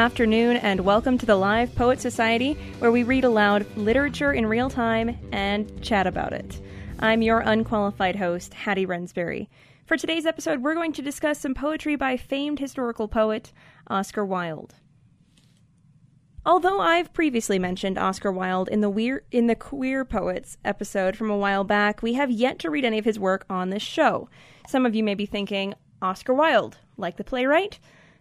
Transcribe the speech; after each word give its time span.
afternoon, 0.00 0.56
and 0.56 0.80
welcome 0.80 1.18
to 1.18 1.26
the 1.26 1.36
Live 1.36 1.74
Poet 1.74 2.00
Society, 2.00 2.54
where 2.78 2.90
we 2.90 3.02
read 3.02 3.22
aloud 3.22 3.66
literature 3.76 4.32
in 4.32 4.46
real 4.46 4.70
time 4.70 5.14
and 5.30 5.82
chat 5.82 6.06
about 6.06 6.32
it. 6.32 6.58
I'm 7.00 7.20
your 7.20 7.40
unqualified 7.40 8.16
host, 8.16 8.54
Hattie 8.54 8.86
Rensberry. 8.86 9.48
For 9.84 9.98
today's 9.98 10.24
episode, 10.24 10.62
we're 10.62 10.74
going 10.74 10.94
to 10.94 11.02
discuss 11.02 11.38
some 11.38 11.52
poetry 11.52 11.96
by 11.96 12.16
famed 12.16 12.60
historical 12.60 13.08
poet 13.08 13.52
Oscar 13.88 14.24
Wilde. 14.24 14.76
Although 16.46 16.80
I've 16.80 17.12
previously 17.12 17.58
mentioned 17.58 17.98
Oscar 17.98 18.32
Wilde 18.32 18.70
in 18.70 18.80
the 18.80 18.88
weir- 18.88 19.24
in 19.30 19.48
the 19.48 19.54
Queer 19.54 20.06
Poets 20.06 20.56
episode 20.64 21.14
from 21.14 21.28
a 21.28 21.36
while 21.36 21.62
back, 21.62 22.00
we 22.00 22.14
have 22.14 22.30
yet 22.30 22.58
to 22.60 22.70
read 22.70 22.86
any 22.86 22.98
of 22.98 23.04
his 23.04 23.18
work 23.18 23.44
on 23.50 23.68
this 23.68 23.82
show. 23.82 24.30
Some 24.66 24.86
of 24.86 24.94
you 24.94 25.04
may 25.04 25.14
be 25.14 25.26
thinking, 25.26 25.74
Oscar 26.00 26.32
Wilde, 26.32 26.78
like 26.96 27.18
the 27.18 27.22
playwright? 27.22 27.78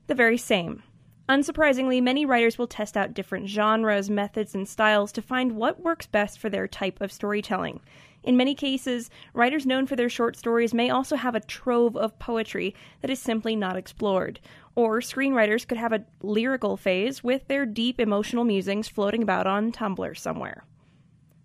The 0.08 0.16
very 0.16 0.38
same. 0.38 0.84
Unsurprisingly, 1.30 2.02
many 2.02 2.26
writers 2.26 2.58
will 2.58 2.66
test 2.66 2.98
out 2.98 3.14
different 3.14 3.48
genres, 3.48 4.10
methods, 4.10 4.56
and 4.56 4.68
styles 4.68 5.12
to 5.12 5.22
find 5.22 5.52
what 5.52 5.80
works 5.80 6.08
best 6.08 6.40
for 6.40 6.50
their 6.50 6.68
type 6.68 7.00
of 7.02 7.12
storytelling. 7.12 7.82
In 8.24 8.36
many 8.36 8.56
cases, 8.56 9.12
writers 9.36 9.64
known 9.64 9.86
for 9.86 9.96
their 9.96 10.10
short 10.10 10.36
stories 10.36 10.74
may 10.74 10.90
also 10.90 11.16
have 11.16 11.36
a 11.36 11.40
trove 11.40 11.96
of 11.96 12.18
poetry 12.18 12.74
that 13.02 13.12
is 13.12 13.20
simply 13.20 13.56
not 13.56 13.78
explored. 13.78 14.40
Or 14.74 15.02
screenwriters 15.02 15.68
could 15.68 15.78
have 15.78 15.94
a 15.94 16.04
lyrical 16.24 16.78
phase 16.78 17.24
with 17.24 17.48
their 17.48 17.64
deep 17.64 18.00
emotional 18.00 18.44
musings 18.44 18.88
floating 18.88 19.22
about 19.22 19.46
on 19.46 19.72
Tumblr 19.72 20.18
somewhere. 20.18 20.64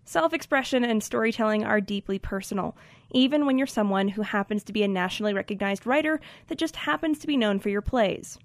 Self 0.07 0.33
expression 0.33 0.83
and 0.83 1.05
storytelling 1.05 1.63
are 1.63 1.83
deeply 1.83 2.19
personal, 2.19 2.75
even 3.11 3.45
when 3.45 3.59
you're 3.59 3.67
someone 3.67 4.09
who 4.09 4.23
happens 4.23 4.65
to 4.65 4.73
be 4.73 4.83
a 4.83 4.89
nationally 4.89 5.35
recognized 5.35 5.87
writer 5.87 6.23
that 6.47 6.57
just 6.57 6.77
happens 6.77 7.19
to 7.19 7.27
be 7.27 7.37
known 7.37 7.61
for 7.61 7.69
your 7.69 7.83
plays 7.83 8.39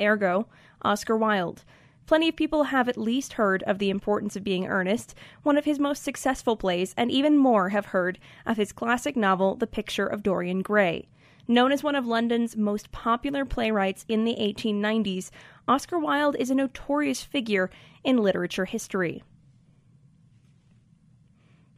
ergo, 0.00 0.46
Oscar 0.82 1.16
Wilde. 1.16 1.64
Plenty 2.06 2.30
of 2.30 2.36
people 2.36 2.64
have 2.64 2.88
at 2.88 2.96
least 2.96 3.34
heard 3.34 3.62
of 3.64 3.78
The 3.78 3.90
Importance 3.90 4.34
of 4.34 4.42
Being 4.42 4.66
Earnest, 4.66 5.14
one 5.42 5.58
of 5.58 5.66
his 5.66 5.78
most 5.78 6.02
successful 6.02 6.56
plays, 6.56 6.94
and 6.96 7.10
even 7.10 7.36
more 7.36 7.68
have 7.68 7.86
heard 7.86 8.18
of 8.46 8.56
his 8.56 8.72
classic 8.72 9.14
novel, 9.14 9.54
The 9.54 9.66
Picture 9.66 10.06
of 10.06 10.22
Dorian 10.22 10.62
Gray. 10.62 11.08
Known 11.46 11.70
as 11.70 11.82
one 11.82 11.94
of 11.94 12.06
London's 12.06 12.56
most 12.56 12.92
popular 12.92 13.44
playwrights 13.44 14.04
in 14.08 14.24
the 14.24 14.36
1890s, 14.40 15.30
Oscar 15.66 15.98
Wilde 15.98 16.36
is 16.38 16.50
a 16.50 16.54
notorious 16.54 17.22
figure 17.22 17.70
in 18.02 18.18
literature 18.18 18.64
history. 18.64 19.22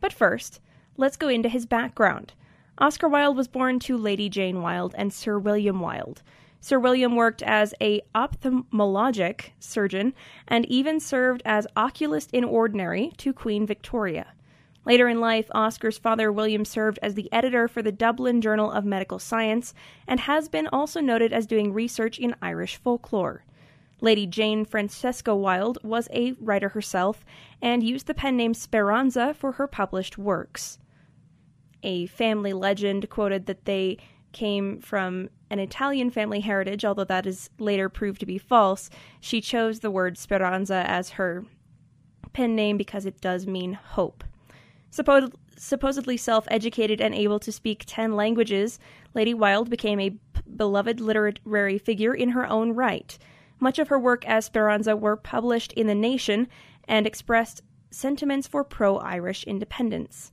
But 0.01 0.13
first, 0.13 0.61
let's 0.97 1.17
go 1.17 1.29
into 1.29 1.49
his 1.49 1.67
background. 1.67 2.35
Oscar 2.79 3.09
Wilde 3.09 3.37
was 3.37 3.49
born 3.49 3.79
to 3.81 3.97
Lady 3.97 4.29
Jane 4.29 4.63
Wilde 4.63 4.95
and 4.97 5.13
Sir 5.13 5.39
William 5.39 5.81
Wilde. 5.81 6.23
Sir 6.63 6.79
William 6.79 7.17
worked 7.17 7.43
as 7.43 7.73
a 7.81 8.03
ophthalmologic 8.15 9.51
surgeon 9.59 10.13
and 10.47 10.67
even 10.67 11.01
served 11.01 11.41
as 11.47 11.67
oculist 11.75 12.31
in 12.33 12.45
ordinary 12.45 13.13
to 13.17 13.33
Queen 13.33 13.67
Victoria. 13.67 14.33
Later 14.85 15.09
in 15.09 15.21
life, 15.21 15.51
Oscar's 15.55 15.99
father 15.99 16.31
William 16.31 16.65
served 16.65 16.99
as 17.03 17.15
the 17.15 17.33
editor 17.33 17.67
for 17.67 17.83
the 17.83 17.93
Dublin 17.93 18.41
Journal 18.41 18.71
of 18.71 18.85
Medical 18.85 19.19
Science 19.19 19.75
and 20.07 20.21
has 20.21 20.49
been 20.49 20.67
also 20.69 21.01
noted 21.01 21.33
as 21.33 21.47
doing 21.47 21.73
research 21.73 22.19
in 22.19 22.35
Irish 22.43 22.77
folklore. 22.77 23.45
Lady 24.03 24.27
Jane 24.27 24.65
Francesca 24.65 25.35
Wilde 25.35 25.79
was 25.83 26.09
a 26.13 26.33
writer 26.41 26.71
herself 26.71 27.25
and 27.61 27.83
used 27.83 28.07
the 28.07 28.15
pen 28.15 28.37
name 28.37 28.55
Speranza 28.55 29.35
for 29.35 29.53
her 29.53 29.67
published 29.67 30.19
works. 30.19 30.79
A 31.83 32.07
family 32.07 32.53
legend 32.53 33.09
quoted 33.11 33.47
that 33.47 33.65
they 33.65 33.99
came 34.33 34.81
from 34.81 35.29
an 35.51 35.59
Italian 35.59 36.11
family 36.11 36.41
heritage, 36.41 36.85
although 36.85 37.05
that 37.05 37.27
is 37.27 37.51
later 37.59 37.89
proved 37.89 38.21
to 38.21 38.27
be 38.27 38.39
false. 38.39 38.89
She 39.21 39.41
chose 39.41 39.81
the 39.81 39.91
word 39.91 40.17
Speranza 40.17 40.85
as 40.87 41.11
her 41.11 41.45
pen 42.33 42.55
name 42.55 42.77
because 42.77 43.05
it 43.05 43.21
does 43.21 43.47
mean 43.47 43.73
hope. 43.73 44.23
Suppos- 44.93 45.35
supposedly 45.57 46.17
self 46.17 46.47
educated 46.51 47.01
and 47.01 47.15
able 47.15 47.39
to 47.41 47.53
speak 47.53 47.85
10 47.87 48.15
languages, 48.15 48.79
Lady 49.15 49.35
Wilde 49.35 49.69
became 49.69 50.01
a 50.01 50.11
p- 50.11 50.19
beloved 50.57 51.01
literary 51.01 51.79
figure 51.79 52.15
in 52.15 52.31
her 52.31 52.49
own 52.49 52.73
right. 52.73 53.19
Much 53.59 53.79
of 53.79 53.89
her 53.89 53.99
work 53.99 54.27
as 54.27 54.47
Speranza 54.47 54.97
were 54.97 55.17
published 55.17 55.73
in 55.75 55.87
The 55.87 55.95
Nation 55.95 56.49
and 56.89 57.07
expressed 57.07 57.63
sentiments 57.91 58.47
for 58.47 58.65
pro 58.65 58.97
Irish 58.99 59.45
independence. 59.45 60.33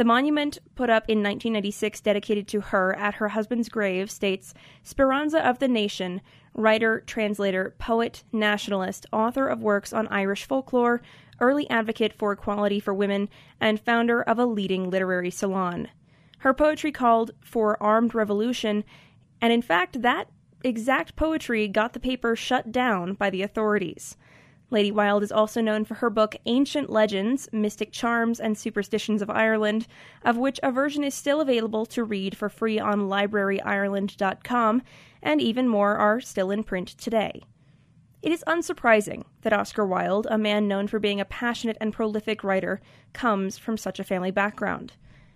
The 0.00 0.06
monument 0.06 0.56
put 0.76 0.88
up 0.88 1.10
in 1.10 1.18
1996 1.18 2.00
dedicated 2.00 2.48
to 2.48 2.62
her 2.62 2.96
at 2.96 3.16
her 3.16 3.28
husband's 3.28 3.68
grave 3.68 4.10
states 4.10 4.54
Speranza 4.82 5.46
of 5.46 5.58
the 5.58 5.68
Nation, 5.68 6.22
writer, 6.54 7.00
translator, 7.00 7.74
poet, 7.78 8.24
nationalist, 8.32 9.04
author 9.12 9.46
of 9.46 9.62
works 9.62 9.92
on 9.92 10.08
Irish 10.08 10.46
folklore, 10.46 11.02
early 11.38 11.68
advocate 11.68 12.14
for 12.14 12.32
equality 12.32 12.80
for 12.80 12.94
women, 12.94 13.28
and 13.60 13.78
founder 13.78 14.22
of 14.22 14.38
a 14.38 14.46
leading 14.46 14.88
literary 14.88 15.30
salon. 15.30 15.88
Her 16.38 16.54
poetry 16.54 16.92
called 16.92 17.32
for 17.42 17.76
armed 17.82 18.14
revolution, 18.14 18.84
and 19.42 19.52
in 19.52 19.60
fact, 19.60 20.00
that 20.00 20.30
exact 20.64 21.14
poetry 21.14 21.68
got 21.68 21.92
the 21.92 22.00
paper 22.00 22.34
shut 22.34 22.72
down 22.72 23.12
by 23.12 23.28
the 23.28 23.42
authorities. 23.42 24.16
Lady 24.70 24.92
Wilde 24.92 25.24
is 25.24 25.32
also 25.32 25.60
known 25.60 25.84
for 25.84 25.94
her 25.94 26.10
book 26.10 26.36
Ancient 26.46 26.88
Legends, 26.88 27.48
Mystic 27.52 27.90
Charms, 27.90 28.38
and 28.38 28.56
Superstitions 28.56 29.20
of 29.20 29.28
Ireland, 29.28 29.88
of 30.24 30.36
which 30.36 30.60
a 30.62 30.70
version 30.70 31.02
is 31.02 31.14
still 31.14 31.40
available 31.40 31.84
to 31.86 32.04
read 32.04 32.36
for 32.36 32.48
free 32.48 32.78
on 32.78 33.00
libraryireland.com, 33.00 34.82
and 35.22 35.40
even 35.40 35.68
more 35.68 35.96
are 35.96 36.20
still 36.20 36.52
in 36.52 36.62
print 36.62 36.88
today. 36.88 37.42
It 38.22 38.30
is 38.30 38.44
unsurprising 38.46 39.24
that 39.42 39.52
Oscar 39.52 39.84
Wilde, 39.84 40.28
a 40.30 40.38
man 40.38 40.68
known 40.68 40.86
for 40.86 40.98
being 40.98 41.20
a 41.20 41.24
passionate 41.24 41.78
and 41.80 41.92
prolific 41.92 42.44
writer, 42.44 42.80
comes 43.12 43.58
from 43.58 43.76
such 43.76 43.98
a 43.98 44.04
family 44.04 44.30
background. 44.30 44.92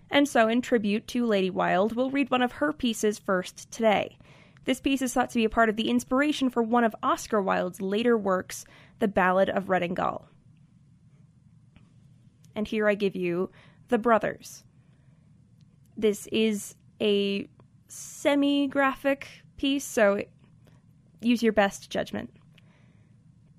And 0.09 0.29
so, 0.29 0.47
in 0.47 0.61
tribute 0.61 1.07
to 1.09 1.25
Lady 1.25 1.49
Wilde, 1.49 1.93
we'll 1.93 2.11
read 2.11 2.29
one 2.29 2.43
of 2.43 2.53
her 2.53 2.71
pieces 2.71 3.17
first 3.17 3.69
today. 3.71 4.17
This 4.65 4.81
piece 4.81 5.01
is 5.01 5.13
thought 5.13 5.29
to 5.29 5.37
be 5.37 5.45
a 5.45 5.49
part 5.49 5.69
of 5.69 5.75
the 5.75 5.89
inspiration 5.89 6.49
for 6.49 6.63
one 6.63 6.83
of 6.83 6.95
Oscar 7.01 7.41
Wilde's 7.41 7.81
later 7.81 8.17
works, 8.17 8.65
The 8.99 9.07
Ballad 9.07 9.49
of 9.49 9.69
Reading 9.69 9.93
Gaol. 9.93 10.27
And 12.55 12.67
here 12.67 12.87
I 12.87 12.95
give 12.95 13.15
you 13.15 13.51
The 13.89 13.97
Brothers. 13.97 14.63
This 15.95 16.27
is 16.27 16.75
a 16.99 17.47
semi 17.87 18.67
graphic 18.67 19.27
piece, 19.57 19.85
so 19.85 20.23
use 21.21 21.43
your 21.43 21.53
best 21.53 21.89
judgment. 21.89 22.31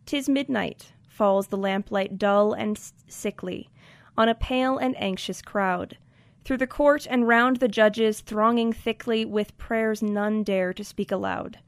Tis 0.07 0.29
midnight, 0.29 0.93
falls 1.09 1.47
the 1.47 1.57
lamplight 1.57 2.19
dull 2.19 2.53
and 2.53 2.79
sickly 3.09 3.71
on 4.19 4.29
a 4.29 4.35
pale 4.35 4.77
and 4.77 4.95
anxious 5.01 5.41
crowd 5.41 5.97
through 6.47 6.57
the 6.57 6.67
court 6.67 7.09
and 7.11 7.27
round 7.27 7.57
the 7.57 7.67
judges 7.67 8.21
thronging 8.21 8.73
thickly 8.73 9.25
with 9.25 9.59
prayers 9.59 10.01
none 10.01 10.45
dare 10.45 10.73
to 10.73 10.85
speak 10.85 11.11
aloud. 11.11 11.59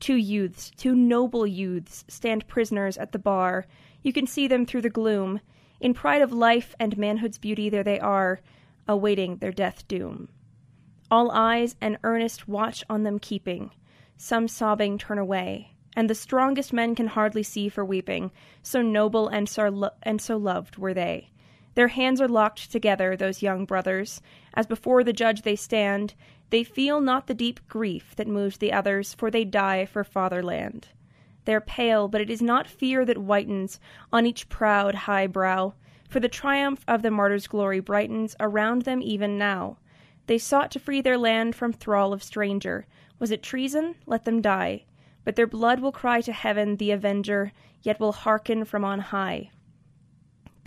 Two 0.00 0.16
youths, 0.16 0.70
two 0.76 0.94
noble 0.94 1.46
youths, 1.46 2.04
stand 2.08 2.46
prisoners 2.46 2.98
at 2.98 3.12
the 3.12 3.18
bar. 3.18 3.64
You 4.02 4.12
can 4.12 4.26
see 4.26 4.46
them 4.46 4.66
through 4.66 4.82
the 4.82 4.90
gloom. 4.90 5.40
In 5.80 5.94
pride 5.94 6.20
of 6.20 6.30
life 6.30 6.74
and 6.78 6.98
manhood's 6.98 7.38
beauty, 7.38 7.70
there 7.70 7.82
they 7.82 7.98
are, 7.98 8.40
awaiting 8.86 9.38
their 9.38 9.50
death 9.50 9.88
doom. 9.88 10.28
All 11.10 11.30
eyes 11.30 11.74
and 11.80 11.96
earnest 12.04 12.46
watch 12.46 12.84
on 12.90 13.04
them 13.04 13.18
keeping. 13.18 13.70
Some 14.18 14.46
sobbing 14.46 14.98
turn 14.98 15.16
away, 15.16 15.72
and 15.96 16.10
the 16.10 16.14
strongest 16.14 16.74
men 16.74 16.94
can 16.94 17.06
hardly 17.06 17.42
see 17.42 17.70
for 17.70 17.82
weeping, 17.82 18.30
so 18.62 18.82
noble 18.82 19.28
and 19.28 19.48
so, 19.48 19.70
lo- 19.70 19.96
and 20.02 20.20
so 20.20 20.36
loved 20.36 20.76
were 20.76 20.92
they. 20.92 21.30
Their 21.78 21.86
hands 21.86 22.20
are 22.20 22.26
locked 22.26 22.72
together, 22.72 23.16
those 23.16 23.40
young 23.40 23.64
brothers, 23.64 24.20
as 24.52 24.66
before 24.66 25.04
the 25.04 25.12
judge 25.12 25.42
they 25.42 25.54
stand. 25.54 26.14
They 26.50 26.64
feel 26.64 27.00
not 27.00 27.28
the 27.28 27.34
deep 27.34 27.60
grief 27.68 28.16
that 28.16 28.26
moves 28.26 28.58
the 28.58 28.72
others, 28.72 29.14
for 29.14 29.30
they 29.30 29.44
die 29.44 29.86
for 29.86 30.02
fatherland. 30.02 30.88
They're 31.44 31.60
pale, 31.60 32.08
but 32.08 32.20
it 32.20 32.30
is 32.30 32.42
not 32.42 32.66
fear 32.66 33.04
that 33.04 33.16
whitens 33.16 33.78
on 34.12 34.26
each 34.26 34.48
proud 34.48 34.96
high 35.06 35.28
brow, 35.28 35.74
for 36.08 36.18
the 36.18 36.28
triumph 36.28 36.84
of 36.88 37.02
the 37.02 37.12
martyr's 37.12 37.46
glory 37.46 37.78
brightens 37.78 38.34
around 38.40 38.82
them 38.82 39.00
even 39.00 39.38
now. 39.38 39.78
They 40.26 40.38
sought 40.38 40.72
to 40.72 40.80
free 40.80 41.00
their 41.00 41.16
land 41.16 41.54
from 41.54 41.72
thrall 41.72 42.12
of 42.12 42.24
stranger. 42.24 42.86
Was 43.20 43.30
it 43.30 43.40
treason? 43.40 43.94
Let 44.04 44.24
them 44.24 44.42
die. 44.42 44.82
But 45.22 45.36
their 45.36 45.46
blood 45.46 45.78
will 45.78 45.92
cry 45.92 46.22
to 46.22 46.32
heaven, 46.32 46.74
the 46.78 46.90
avenger, 46.90 47.52
yet 47.82 48.00
will 48.00 48.10
hearken 48.10 48.64
from 48.64 48.84
on 48.84 48.98
high. 48.98 49.52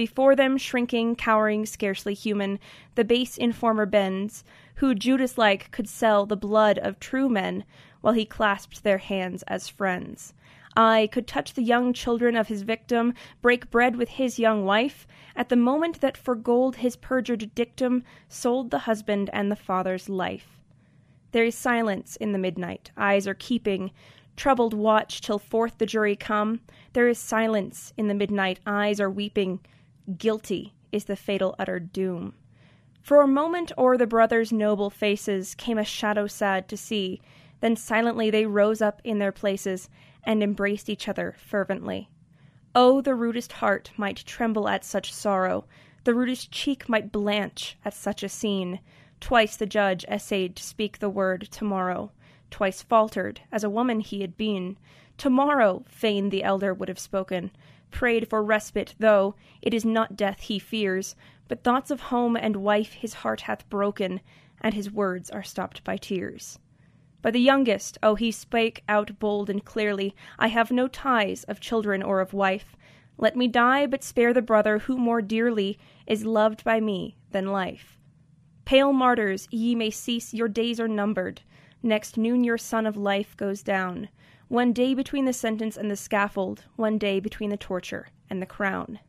Before 0.01 0.35
them, 0.35 0.57
shrinking, 0.57 1.15
cowering, 1.15 1.63
scarcely 1.67 2.15
human, 2.15 2.57
the 2.95 3.03
base 3.03 3.37
informer 3.37 3.85
bends, 3.85 4.43
who 4.77 4.95
Judas 4.95 5.37
like 5.37 5.69
could 5.69 5.87
sell 5.87 6.25
the 6.25 6.35
blood 6.35 6.79
of 6.79 6.99
true 6.99 7.29
men 7.29 7.65
while 8.01 8.15
he 8.15 8.25
clasped 8.25 8.81
their 8.81 8.97
hands 8.97 9.43
as 9.43 9.69
friends. 9.69 10.33
I 10.75 11.07
could 11.11 11.27
touch 11.27 11.53
the 11.53 11.61
young 11.61 11.93
children 11.93 12.35
of 12.35 12.47
his 12.47 12.63
victim, 12.63 13.13
break 13.43 13.69
bread 13.69 13.95
with 13.95 14.09
his 14.09 14.39
young 14.39 14.65
wife, 14.65 15.05
at 15.35 15.49
the 15.49 15.55
moment 15.55 16.01
that 16.01 16.17
for 16.17 16.33
gold 16.33 16.77
his 16.77 16.95
perjured 16.95 17.53
dictum 17.53 18.03
sold 18.27 18.71
the 18.71 18.89
husband 18.89 19.29
and 19.31 19.51
the 19.51 19.55
father's 19.55 20.09
life. 20.09 20.63
There 21.31 21.45
is 21.45 21.53
silence 21.53 22.15
in 22.15 22.31
the 22.31 22.39
midnight, 22.39 22.89
eyes 22.97 23.27
are 23.27 23.35
keeping, 23.35 23.91
Troubled 24.35 24.73
watch 24.73 25.21
till 25.21 25.37
forth 25.37 25.77
the 25.77 25.85
jury 25.85 26.15
come. 26.15 26.61
There 26.93 27.07
is 27.07 27.19
silence 27.19 27.93
in 27.97 28.07
the 28.07 28.15
midnight, 28.15 28.59
eyes 28.65 28.99
are 28.99 29.11
weeping. 29.11 29.59
Guilty 30.17 30.73
is 30.91 31.05
the 31.05 31.15
fatal 31.15 31.55
uttered 31.57 31.93
doom. 31.93 32.33
For 33.01 33.21
a 33.21 33.27
moment 33.27 33.71
o'er 33.77 33.97
the 33.97 34.07
brothers' 34.07 34.51
noble 34.51 34.89
faces 34.89 35.55
came 35.55 35.77
a 35.77 35.83
shadow 35.83 36.27
sad 36.27 36.67
to 36.69 36.77
see. 36.77 37.21
Then 37.59 37.75
silently 37.75 38.29
they 38.29 38.45
rose 38.45 38.81
up 38.81 39.01
in 39.03 39.19
their 39.19 39.31
places 39.31 39.89
and 40.23 40.43
embraced 40.43 40.89
each 40.89 41.07
other 41.07 41.35
fervently. 41.37 42.09
Oh, 42.75 43.01
the 43.01 43.15
rudest 43.15 43.53
heart 43.53 43.91
might 43.97 44.25
tremble 44.25 44.69
at 44.69 44.85
such 44.85 45.13
sorrow, 45.13 45.65
the 46.03 46.13
rudest 46.15 46.51
cheek 46.51 46.89
might 46.89 47.11
blanch 47.11 47.77
at 47.85 47.93
such 47.93 48.23
a 48.23 48.29
scene. 48.29 48.79
Twice 49.19 49.55
the 49.55 49.65
judge 49.65 50.05
essayed 50.05 50.55
to 50.55 50.63
speak 50.63 50.97
the 50.99 51.09
word 51.09 51.47
tomorrow, 51.51 52.11
twice 52.49 52.81
faltered, 52.81 53.41
as 53.51 53.63
a 53.63 53.69
woman 53.69 53.99
he 53.99 54.21
had 54.21 54.35
been. 54.37 54.77
Tomorrow, 55.17 55.83
fain 55.87 56.29
the 56.29 56.43
elder 56.43 56.73
would 56.73 56.89
have 56.89 56.97
spoken, 56.97 57.51
prayed 57.91 58.29
for 58.29 58.43
respite, 58.43 58.95
though 58.97 59.35
it 59.61 59.73
is 59.73 59.85
not 59.85 60.15
death 60.15 60.41
he 60.41 60.57
fears, 60.57 61.15
but 61.47 61.63
thoughts 61.63 61.91
of 61.91 62.01
home 62.01 62.35
and 62.35 62.55
wife 62.55 62.93
his 62.93 63.15
heart 63.15 63.41
hath 63.41 63.69
broken, 63.69 64.21
and 64.61 64.73
his 64.73 64.89
words 64.89 65.29
are 65.29 65.43
stopped 65.43 65.83
by 65.83 65.97
tears. 65.97 66.59
But 67.21 67.33
the 67.33 67.39
youngest, 67.39 67.97
oh, 68.01 68.15
he 68.15 68.31
spake 68.31 68.83
out 68.89 69.19
bold 69.19 69.49
and 69.49 69.63
clearly, 69.63 70.15
I 70.39 70.47
have 70.47 70.71
no 70.71 70.87
ties 70.87 71.43
of 71.43 71.59
children 71.59 72.01
or 72.01 72.19
of 72.19 72.33
wife. 72.33 72.75
Let 73.17 73.35
me 73.35 73.47
die, 73.47 73.85
but 73.85 74.03
spare 74.03 74.33
the 74.33 74.41
brother 74.41 74.79
who 74.79 74.97
more 74.97 75.21
dearly 75.21 75.77
is 76.07 76.25
loved 76.25 76.63
by 76.63 76.79
me 76.79 77.17
than 77.31 77.51
life. 77.51 77.99
Pale 78.65 78.93
martyrs, 78.93 79.47
ye 79.51 79.75
may 79.75 79.91
cease, 79.91 80.33
your 80.33 80.47
days 80.47 80.79
are 80.79 80.87
numbered. 80.87 81.41
Next 81.83 82.17
noon 82.17 82.43
your 82.43 82.57
sun 82.57 82.85
of 82.85 82.97
life 82.97 83.35
goes 83.37 83.61
down. 83.61 84.09
One 84.51 84.73
day 84.73 84.93
between 84.93 85.23
the 85.23 85.31
sentence 85.31 85.77
and 85.77 85.89
the 85.89 85.95
scaffold, 85.95 86.65
one 86.75 86.97
day 86.97 87.21
between 87.21 87.51
the 87.51 87.55
torture 87.55 88.09
and 88.29 88.41
the 88.41 88.45
crown. 88.45 88.99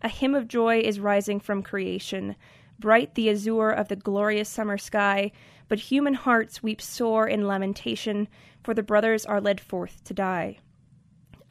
A 0.00 0.08
hymn 0.08 0.32
of 0.32 0.46
joy 0.46 0.78
is 0.78 1.00
rising 1.00 1.40
from 1.40 1.64
creation, 1.64 2.36
bright 2.78 3.16
the 3.16 3.28
azure 3.28 3.70
of 3.70 3.88
the 3.88 3.96
glorious 3.96 4.48
summer 4.48 4.78
sky, 4.78 5.32
but 5.66 5.80
human 5.80 6.14
hearts 6.14 6.62
weep 6.62 6.80
sore 6.80 7.26
in 7.26 7.48
lamentation, 7.48 8.28
for 8.62 8.74
the 8.74 8.82
brothers 8.84 9.26
are 9.26 9.40
led 9.40 9.60
forth 9.60 10.04
to 10.04 10.14
die. 10.14 10.58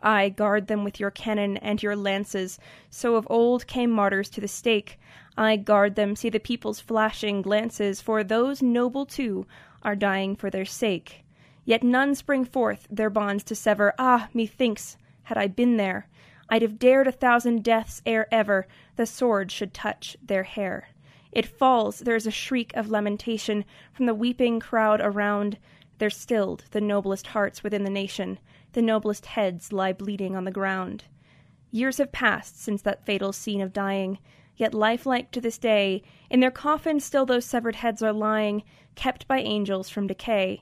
Ay, 0.02 0.30
guard 0.30 0.68
them 0.68 0.86
with 0.86 1.02
your 1.02 1.12
cannon 1.12 1.58
and 1.58 1.84
your 1.84 1.98
lances, 1.98 2.58
so 2.90 3.18
of 3.18 3.28
old 3.30 3.68
came 3.68 3.92
martyrs 3.92 4.30
to 4.30 4.40
the 4.40 4.48
stake. 4.48 4.98
Ay, 5.38 5.58
guard 5.58 5.96
them, 5.96 6.16
see 6.16 6.30
the 6.30 6.40
people's 6.40 6.80
flashing 6.80 7.42
glances, 7.42 8.00
for 8.00 8.24
those 8.24 8.62
noble 8.62 9.06
too 9.06 9.46
are 9.84 9.94
dying 9.94 10.38
for 10.38 10.50
their 10.50 10.64
sake. 10.64 11.25
Yet 11.65 11.83
none 11.83 12.13
spring 12.15 12.45
forth 12.45 12.88
their 12.89 13.09
bonds 13.09 13.44
to 13.45 13.56
sever. 13.56 13.94
Ah, 13.97 14.29
methinks, 14.33 14.97
had 15.23 15.38
I 15.38 15.47
been 15.47 15.77
there, 15.77 16.07
I'd 16.47 16.62
have 16.62 16.77
dared 16.77 17.07
a 17.07 17.12
thousand 17.12 17.63
deaths 17.63 18.03
ere 18.06 18.27
ever 18.31 18.67
the 18.95 19.07
sword 19.07 19.51
should 19.51 19.73
touch 19.73 20.15
their 20.23 20.44
hair. 20.44 20.89
It 21.31 21.47
falls, 21.47 22.00
there 22.00 22.15
is 22.15 22.27
a 22.27 22.31
shriek 22.31 22.71
of 22.75 22.89
lamentation 22.89 23.65
from 23.91 24.06
the 24.06 24.13
weeping 24.13 24.59
crowd 24.59 25.01
around. 25.01 25.57
They're 25.97 26.12
stilled, 26.12 26.65
the 26.71 26.81
noblest 26.81 27.27
hearts 27.27 27.63
within 27.63 27.83
the 27.83 27.89
nation, 27.89 28.39
the 28.73 28.81
noblest 28.81 29.25
heads 29.25 29.73
lie 29.73 29.91
bleeding 29.91 30.35
on 30.35 30.45
the 30.45 30.51
ground. 30.51 31.06
Years 31.71 31.97
have 31.97 32.12
passed 32.12 32.62
since 32.62 32.83
that 32.83 33.06
fatal 33.06 33.33
scene 33.33 33.59
of 33.59 33.73
dying, 33.73 34.19
yet 34.56 34.73
lifelike 34.73 35.31
to 35.31 35.41
this 35.41 35.57
day, 35.57 36.03
in 36.29 36.39
their 36.39 36.51
coffins 36.51 37.03
still 37.03 37.25
those 37.25 37.44
severed 37.44 37.77
heads 37.77 38.03
are 38.03 38.13
lying, 38.13 38.63
kept 38.94 39.27
by 39.27 39.39
angels 39.39 39.89
from 39.89 40.07
decay. 40.07 40.62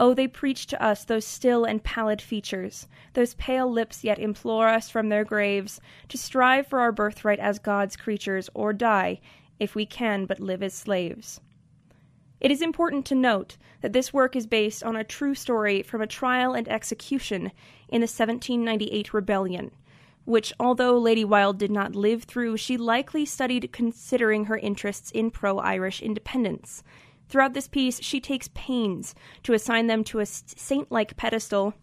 Oh, 0.00 0.12
they 0.12 0.26
preach 0.26 0.66
to 0.66 0.82
us 0.82 1.04
those 1.04 1.24
still 1.24 1.64
and 1.64 1.82
pallid 1.82 2.20
features, 2.20 2.88
those 3.12 3.34
pale 3.34 3.70
lips 3.70 4.02
yet 4.02 4.18
implore 4.18 4.68
us 4.68 4.90
from 4.90 5.08
their 5.08 5.24
graves 5.24 5.80
to 6.08 6.18
strive 6.18 6.66
for 6.66 6.80
our 6.80 6.90
birthright 6.90 7.38
as 7.38 7.58
God's 7.58 7.96
creatures, 7.96 8.50
or 8.54 8.72
die 8.72 9.20
if 9.60 9.74
we 9.74 9.86
can 9.86 10.26
but 10.26 10.40
live 10.40 10.62
as 10.62 10.74
slaves. 10.74 11.40
It 12.40 12.50
is 12.50 12.60
important 12.60 13.06
to 13.06 13.14
note 13.14 13.56
that 13.80 13.92
this 13.92 14.12
work 14.12 14.34
is 14.34 14.46
based 14.46 14.82
on 14.82 14.96
a 14.96 15.04
true 15.04 15.34
story 15.34 15.82
from 15.82 16.02
a 16.02 16.06
trial 16.06 16.54
and 16.54 16.68
execution 16.68 17.52
in 17.88 18.00
the 18.00 18.10
1798 18.10 19.14
rebellion, 19.14 19.70
which, 20.24 20.52
although 20.58 20.98
Lady 20.98 21.24
Wilde 21.24 21.58
did 21.58 21.70
not 21.70 21.94
live 21.94 22.24
through, 22.24 22.56
she 22.56 22.76
likely 22.76 23.24
studied 23.24 23.72
considering 23.72 24.46
her 24.46 24.58
interests 24.58 25.10
in 25.12 25.30
pro 25.30 25.58
Irish 25.58 26.02
independence. 26.02 26.82
Throughout 27.28 27.54
this 27.54 27.68
piece, 27.68 28.02
she 28.02 28.20
takes 28.20 28.48
pains 28.54 29.14
to 29.42 29.54
assign 29.54 29.86
them 29.86 30.04
to 30.04 30.20
a 30.20 30.26
saint 30.26 30.92
like 30.92 31.16
pedestal 31.16 31.74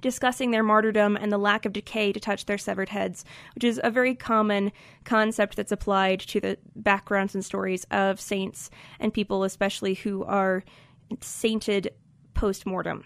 discussing 0.00 0.50
their 0.50 0.62
martyrdom 0.62 1.16
and 1.16 1.30
the 1.30 1.38
lack 1.38 1.64
of 1.64 1.72
decay 1.72 2.12
to 2.12 2.20
touch 2.20 2.46
their 2.46 2.58
severed 2.58 2.88
heads, 2.88 3.24
which 3.54 3.64
is 3.64 3.80
a 3.82 3.90
very 3.90 4.14
common 4.14 4.72
concept 5.04 5.56
that's 5.56 5.72
applied 5.72 6.20
to 6.20 6.40
the 6.40 6.58
backgrounds 6.74 7.34
and 7.34 7.44
stories 7.44 7.84
of 7.90 8.20
saints 8.20 8.70
and 8.98 9.14
people, 9.14 9.44
especially 9.44 9.94
who 9.94 10.24
are 10.24 10.64
sainted 11.20 11.92
post 12.34 12.66
mortem. 12.66 13.04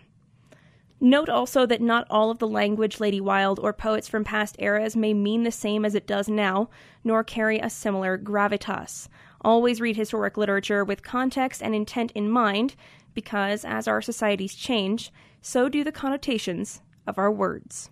Note 1.01 1.29
also 1.29 1.67
that 1.67 1.83
not 1.83 2.07
all 2.09 2.31
of 2.31 2.39
the 2.39 2.49
language 2.49 3.01
Lady 3.01 3.21
Wilde 3.21 3.59
or 3.59 3.73
poets 3.73 4.09
from 4.09 4.25
past 4.25 4.57
eras 4.59 4.97
may 4.97 5.13
mean 5.13 5.43
the 5.43 5.51
same 5.51 5.85
as 5.85 5.95
it 5.95 6.07
does 6.07 6.29
now, 6.29 6.71
nor 7.03 7.25
carry 7.25 7.59
a 7.59 7.69
similar 7.69 8.17
gravitas. 8.17 9.09
Always 9.45 9.81
read 9.81 9.97
historic 9.97 10.39
literature 10.39 10.85
with 10.85 11.03
context 11.03 11.63
and 11.63 11.75
intent 11.75 12.11
in 12.13 12.31
mind, 12.31 12.75
because 13.13 13.65
as 13.65 13.87
our 13.87 14.01
societies 14.01 14.55
change, 14.55 15.13
so 15.43 15.69
do 15.69 15.85
the 15.85 15.93
connotations 15.93 16.81
of 17.07 17.19
our 17.19 17.31
words. 17.31 17.91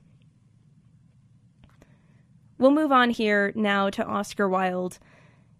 We'll 2.56 2.70
move 2.70 2.92
on 2.92 3.10
here 3.10 3.52
now 3.54 3.90
to 3.90 4.06
Oscar 4.06 4.48
Wilde. 4.48 4.98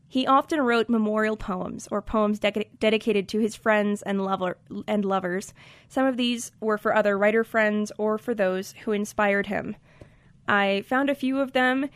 He 0.09 0.27
often 0.27 0.61
wrote 0.61 0.89
memorial 0.89 1.37
poems 1.37 1.89
or 1.91 2.01
poems 2.01 2.39
de- 2.39 2.71
dedicated 2.79 3.29
to 3.29 3.39
his 3.39 3.57
friends 3.57 4.03
and 4.03 4.25
lover 4.25 4.59
and 4.87 5.05
lovers. 5.05 5.53
Some 5.89 6.07
of 6.07 6.17
these 6.17 6.53
were 6.61 6.79
for 6.79 6.95
other 6.95 7.19
writer 7.19 7.45
friends 7.45 7.93
or 7.99 8.19
for 8.19 8.35
those 8.35 8.75
who 8.85 8.93
inspired 8.93 9.47
him. 9.47 9.77
I 10.49 10.83
found 10.87 11.11
a 11.11 11.15
few 11.15 11.41
of 11.41 11.53
them 11.53 11.89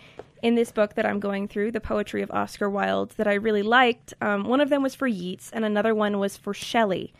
in 0.42 0.54
this 0.54 0.70
book 0.70 0.94
that 0.94 1.06
I'm 1.06 1.20
going 1.20 1.48
through, 1.48 1.72
The 1.72 1.80
Poetry 1.80 2.22
of 2.22 2.30
Oscar 2.30 2.70
Wilde, 2.70 3.10
that 3.16 3.26
I 3.26 3.34
really 3.34 3.62
liked. 3.62 4.14
Um, 4.20 4.44
one 4.44 4.60
of 4.60 4.68
them 4.68 4.82
was 4.82 4.94
for 4.94 5.06
Yeats, 5.06 5.50
and 5.52 5.64
another 5.64 5.94
one 5.94 6.18
was 6.18 6.36
for 6.36 6.54
Shelley. 6.54 7.12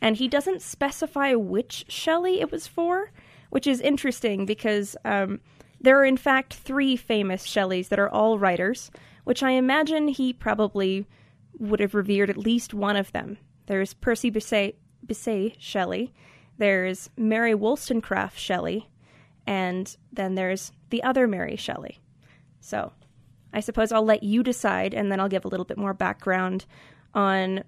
And 0.00 0.16
he 0.16 0.28
doesn't 0.28 0.62
specify 0.62 1.34
which 1.34 1.84
Shelley 1.88 2.40
it 2.40 2.50
was 2.50 2.66
for, 2.66 3.12
which 3.50 3.66
is 3.66 3.80
interesting 3.80 4.46
because 4.46 4.96
um, 5.04 5.40
there 5.80 5.98
are, 5.98 6.04
in 6.04 6.16
fact, 6.16 6.54
three 6.54 6.96
famous 6.96 7.44
Shelleys 7.44 7.88
that 7.88 7.98
are 7.98 8.08
all 8.08 8.38
writers, 8.38 8.90
which 9.24 9.42
I 9.42 9.50
imagine 9.50 10.08
he 10.08 10.32
probably 10.32 11.06
would 11.58 11.80
have 11.80 11.94
revered 11.94 12.30
at 12.30 12.38
least 12.38 12.72
one 12.72 12.96
of 12.96 13.12
them. 13.12 13.36
There's 13.66 13.92
Percy 13.94 14.30
Bysshe, 14.30 14.74
Bysshe 15.06 15.54
Shelley, 15.58 16.12
there's 16.58 17.10
Mary 17.16 17.54
Wollstonecraft 17.54 18.38
Shelley, 18.38 18.88
and 19.50 19.96
then 20.12 20.36
there's 20.36 20.70
the 20.90 21.02
other 21.02 21.26
Mary 21.26 21.56
Shelley. 21.56 21.98
So 22.60 22.92
I 23.52 23.58
suppose 23.58 23.90
I'll 23.90 24.04
let 24.04 24.22
you 24.22 24.44
decide, 24.44 24.94
and 24.94 25.10
then 25.10 25.18
I'll 25.18 25.28
give 25.28 25.44
a 25.44 25.48
little 25.48 25.66
bit 25.66 25.76
more 25.76 25.92
background 25.92 26.66
on 27.14 27.64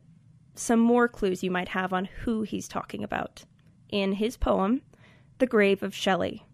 some 0.54 0.78
more 0.78 1.08
clues 1.08 1.42
you 1.42 1.50
might 1.50 1.70
have 1.70 1.92
on 1.92 2.04
who 2.04 2.42
he's 2.42 2.68
talking 2.68 3.02
about. 3.02 3.44
In 3.88 4.12
his 4.12 4.36
poem, 4.36 4.82
the 5.38 5.46
grave 5.48 5.82
of 5.82 5.92
Shelley. 5.92 6.46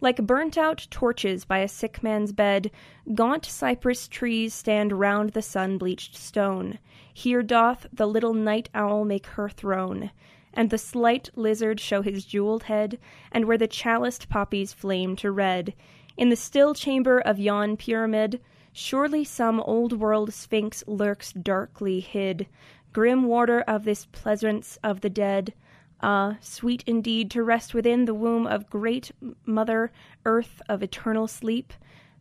Like 0.00 0.26
burnt 0.26 0.58
out 0.58 0.88
torches 0.90 1.44
by 1.44 1.58
a 1.58 1.68
sick 1.68 2.02
man's 2.02 2.32
bed, 2.32 2.72
gaunt 3.14 3.46
cypress 3.46 4.08
trees 4.08 4.52
stand 4.52 4.98
round 4.98 5.30
the 5.30 5.40
sun 5.40 5.78
bleached 5.78 6.16
stone. 6.16 6.80
Here 7.14 7.44
doth 7.44 7.86
the 7.92 8.08
little 8.08 8.34
night 8.34 8.70
owl 8.74 9.04
make 9.04 9.26
her 9.26 9.48
throne, 9.48 10.10
and 10.56 10.70
the 10.70 10.78
slight 10.78 11.28
lizard 11.36 11.78
show 11.78 12.02
his 12.02 12.24
jeweled 12.24 12.64
head, 12.64 12.98
and 13.30 13.44
where 13.44 13.58
the 13.58 13.68
chaliced 13.68 14.28
poppies 14.28 14.72
flame 14.72 15.14
to 15.14 15.30
red. 15.30 15.74
In 16.16 16.30
the 16.30 16.36
still 16.36 16.74
chamber 16.74 17.20
of 17.20 17.38
yon 17.38 17.76
pyramid, 17.76 18.40
surely 18.72 19.22
some 19.22 19.60
old 19.60 19.92
world 19.92 20.32
sphinx 20.32 20.82
lurks 20.86 21.32
darkly 21.32 22.00
hid, 22.00 22.48
grim 22.92 23.24
warder 23.24 23.60
of 23.60 23.84
this 23.84 24.06
pleasance 24.06 24.78
of 24.82 25.02
the 25.02 25.10
dead. 25.10 25.52
Ah, 26.00 26.38
sweet 26.40 26.82
indeed 26.86 27.30
to 27.30 27.42
rest 27.42 27.74
within 27.74 28.06
the 28.06 28.14
womb 28.14 28.46
of 28.46 28.70
great 28.70 29.12
Mother 29.44 29.92
Earth 30.24 30.60
of 30.68 30.82
eternal 30.82 31.28
sleep, 31.28 31.72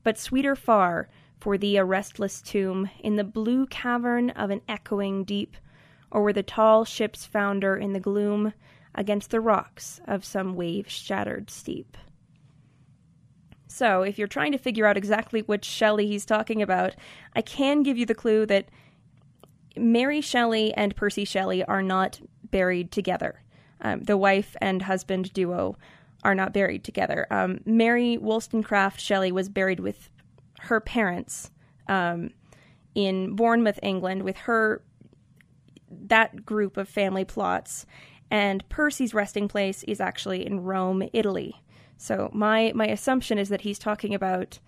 but 0.04 0.18
sweeter 0.18 0.56
far 0.56 1.10
for 1.40 1.58
thee 1.58 1.78
a 1.78 1.86
restless 1.86 2.42
tomb 2.42 2.90
in 3.00 3.16
the 3.16 3.24
blue 3.24 3.66
cavern 3.68 4.30
of 4.32 4.50
an 4.50 4.62
echoing 4.68 5.24
deep, 5.24 5.56
or 6.16 6.24
where 6.24 6.32
the 6.32 6.42
tall 6.42 6.86
ships 6.86 7.26
founder 7.26 7.76
in 7.76 7.92
the 7.92 8.00
gloom 8.00 8.54
against 8.96 9.32
the 9.32 9.42
rocks 9.42 10.00
of 10.08 10.24
some 10.24 10.56
wave 10.56 10.90
shattered 10.90 11.50
steep. 11.50 11.98
So, 13.68 14.04
if 14.04 14.18
you're 14.18 14.30
trying 14.30 14.54
to 14.54 14.58
figure 14.58 14.86
out 14.86 14.96
exactly 14.96 15.42
which 15.42 15.66
Shelley 15.66 16.08
he's 16.08 16.24
talking 16.24 16.62
about, 16.62 16.96
I 17.36 17.42
can 17.42 17.84
give 17.84 17.98
you 17.98 18.06
the 18.06 18.16
clue 18.16 18.46
that 18.46 18.70
Mary 19.76 20.22
Shelley 20.22 20.74
and 20.76 20.96
Percy 20.96 21.26
Shelley 21.26 21.66
are 21.66 21.84
not 21.84 22.22
buried 22.50 22.94
together. 22.94 23.44
Um, 23.82 24.04
the 24.04 24.16
wife 24.16 24.56
and 24.62 24.84
husband 24.84 25.34
duo 25.34 25.76
are 26.24 26.34
not 26.34 26.54
buried 26.54 26.86
together. 26.86 27.28
Um, 27.30 27.60
Mary 27.66 28.18
Wollstonecraft 28.18 29.02
Shelley 29.02 29.34
was 29.34 29.50
buried 29.50 29.82
with 29.82 30.10
her 30.62 30.80
parents 30.80 31.52
um, 31.90 32.30
in 32.96 33.36
Bournemouth, 33.36 33.82
England, 33.84 34.24
with 34.24 34.38
her 34.38 34.82
that 36.08 36.46
group 36.46 36.78
of 36.78 36.90
family 36.90 37.26
plots. 37.26 37.86
And 38.32 38.68
Percy's 38.70 39.14
resting 39.14 39.48
place 39.48 39.84
is 39.84 40.02
actually 40.02 40.46
in 40.46 40.64
Rome, 40.64 41.08
Italy. 41.14 41.62
So 41.98 42.30
my 42.34 42.72
my 42.76 42.88
assumption 42.88 43.38
is 43.38 43.50
that 43.50 43.62
he's 43.62 43.80
talking 43.80 44.14
about 44.14 44.60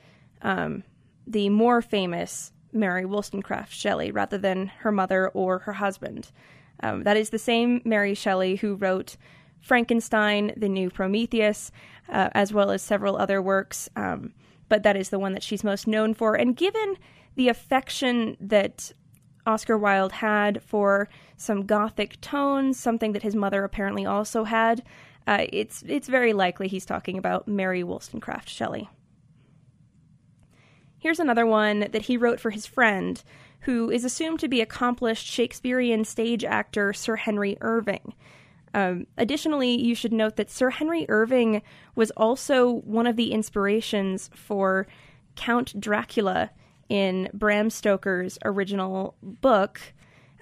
um, 0.42 0.84
the 1.26 1.50
more 1.50 1.82
famous 1.82 2.54
Mary 2.72 3.06
Wollstonecraft 3.06 3.74
Shelley 3.74 4.12
rather 4.12 4.38
than 4.38 4.68
her 4.80 4.92
mother 4.92 5.30
or 5.30 5.60
her 5.60 5.74
husband. 5.74 6.32
Um, 6.82 7.04
that 7.04 7.18
is 7.18 7.32
the 7.32 7.40
same 7.40 7.82
Mary 7.84 8.14
Shelley 8.14 8.58
who 8.58 8.76
wrote 8.76 9.18
Frankenstein, 9.60 10.54
The 10.56 10.70
New 10.70 10.90
Prometheus, 10.90 11.72
uh, 12.10 12.30
as 12.34 12.54
well 12.54 12.72
as 12.72 12.82
several 12.82 13.18
other 13.18 13.42
works. 13.42 13.90
Um, 13.96 14.34
but 14.70 14.84
that 14.84 14.96
is 14.96 15.10
the 15.10 15.20
one 15.20 15.34
that 15.34 15.44
she's 15.44 15.64
most 15.64 15.88
known 15.88 16.14
for. 16.14 16.36
And 16.36 16.56
given 16.56 16.98
the 17.36 17.50
affection 17.50 18.38
that 18.40 18.92
Oscar 19.48 19.78
Wilde 19.78 20.12
had 20.12 20.62
for 20.62 21.10
some 21.38 21.66
gothic 21.66 22.20
tones, 22.22 22.78
something 22.78 23.14
that 23.14 23.24
his 23.24 23.36
mother 23.36 23.64
apparently 23.64 24.06
also 24.06 24.44
had, 24.44 24.84
uh, 25.26 25.46
it's 25.52 25.84
it's 25.88 26.08
very 26.08 26.34
likely 26.34 26.68
he's 26.68 26.86
talking 26.86 27.18
about 27.18 27.48
Mary 27.48 27.84
Wollstonecraft 27.84 28.50
Shelley. 28.50 28.90
Here's 31.00 31.20
another 31.20 31.46
one 31.46 31.88
that 31.92 32.04
he 32.04 32.18
wrote 32.18 32.40
for 32.40 32.50
his 32.50 32.66
friend, 32.66 33.22
who 33.62 33.90
is 33.90 34.06
assumed 34.06 34.40
to 34.40 34.48
be 34.48 34.62
accomplished 34.62 35.28
Shakespearean 35.28 36.06
stage 36.06 36.44
actor 36.44 36.94
Sir 36.94 37.18
Henry 37.18 37.58
Irving. 37.62 38.14
Um, 38.74 39.08
additionally, 39.18 39.80
you 39.80 39.96
should 39.96 40.14
note 40.14 40.36
that 40.38 40.50
Sir 40.50 40.70
Henry 40.70 41.06
Irving 41.10 41.62
was 41.96 42.12
also 42.12 42.72
one 42.72 43.08
of 43.08 43.16
the 43.16 43.32
inspirations 43.32 44.30
for 44.34 44.88
Count 45.36 45.80
Dracula 45.80 46.52
in 46.90 47.30
Bram 47.34 47.70
Stoker's 47.70 48.38
original 48.44 49.16
book, 49.22 49.82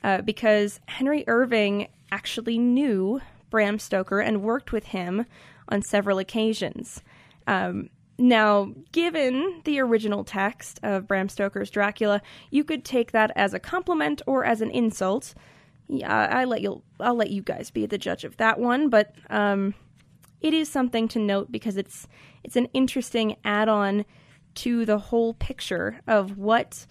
uh, 0.03 0.21
because 0.21 0.79
Henry 0.87 1.23
Irving 1.27 1.87
actually 2.11 2.57
knew 2.57 3.21
Bram 3.49 3.79
Stoker 3.79 4.19
and 4.19 4.43
worked 4.43 4.71
with 4.71 4.85
him 4.85 5.25
on 5.69 5.81
several 5.81 6.19
occasions. 6.19 7.01
Um, 7.47 7.89
now, 8.17 8.71
given 8.91 9.61
the 9.65 9.79
original 9.79 10.23
text 10.23 10.79
of 10.83 11.07
Bram 11.07 11.27
Stoker's 11.27 11.69
Dracula, 11.69 12.21
you 12.49 12.63
could 12.63 12.85
take 12.85 13.11
that 13.11 13.31
as 13.35 13.53
a 13.53 13.59
compliment 13.59 14.21
or 14.25 14.45
as 14.45 14.61
an 14.61 14.71
insult. 14.71 15.33
Yeah, 15.87 16.27
I 16.31 16.45
let 16.45 16.61
you. 16.61 16.81
I'll 16.99 17.15
let 17.15 17.29
you 17.29 17.41
guys 17.41 17.71
be 17.71 17.85
the 17.85 17.97
judge 17.97 18.23
of 18.23 18.37
that 18.37 18.59
one, 18.59 18.89
but 18.89 19.13
um, 19.29 19.73
it 20.41 20.53
is 20.53 20.69
something 20.69 21.07
to 21.09 21.19
note 21.19 21.51
because 21.51 21.77
it's 21.77 22.07
it's 22.43 22.55
an 22.55 22.67
interesting 22.73 23.35
add-on 23.43 24.05
to 24.55 24.85
the 24.85 24.97
whole 24.97 25.33
picture 25.33 25.99
of 26.07 26.37
what 26.37 26.85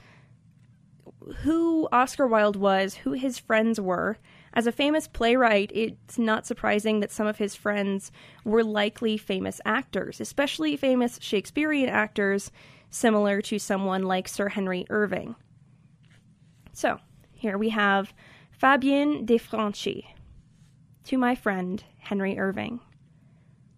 who 1.39 1.89
Oscar 1.91 2.27
Wilde 2.27 2.57
was, 2.57 2.97
who 2.97 3.13
his 3.13 3.39
friends 3.39 3.81
were, 3.81 4.19
as 4.53 4.67
a 4.69 4.73
famous 4.73 5.09
playwright, 5.09 5.73
it's 5.75 6.17
not 6.17 6.47
surprising 6.47 7.01
that 7.01 7.11
some 7.11 7.27
of 7.27 7.39
his 7.39 7.57
friends 7.57 8.13
were 8.45 8.63
likely 8.63 9.17
famous 9.17 9.61
actors, 9.65 10.21
especially 10.21 10.77
famous 10.77 11.19
Shakespearean 11.21 11.89
actors, 11.89 12.53
similar 12.89 13.41
to 13.43 13.59
someone 13.59 14.05
like 14.05 14.29
Sir 14.29 14.51
Henry 14.51 14.87
Irving. 14.91 15.35
So, 16.73 17.01
here 17.33 17.59
we 17.59 17.71
have 17.71 18.15
Fabien 18.53 19.25
de 19.27 19.39
Franchi. 19.39 20.15
To 21.05 21.19
my 21.19 21.35
friend, 21.35 21.83
Henry 21.99 22.39
Irving. 22.39 22.81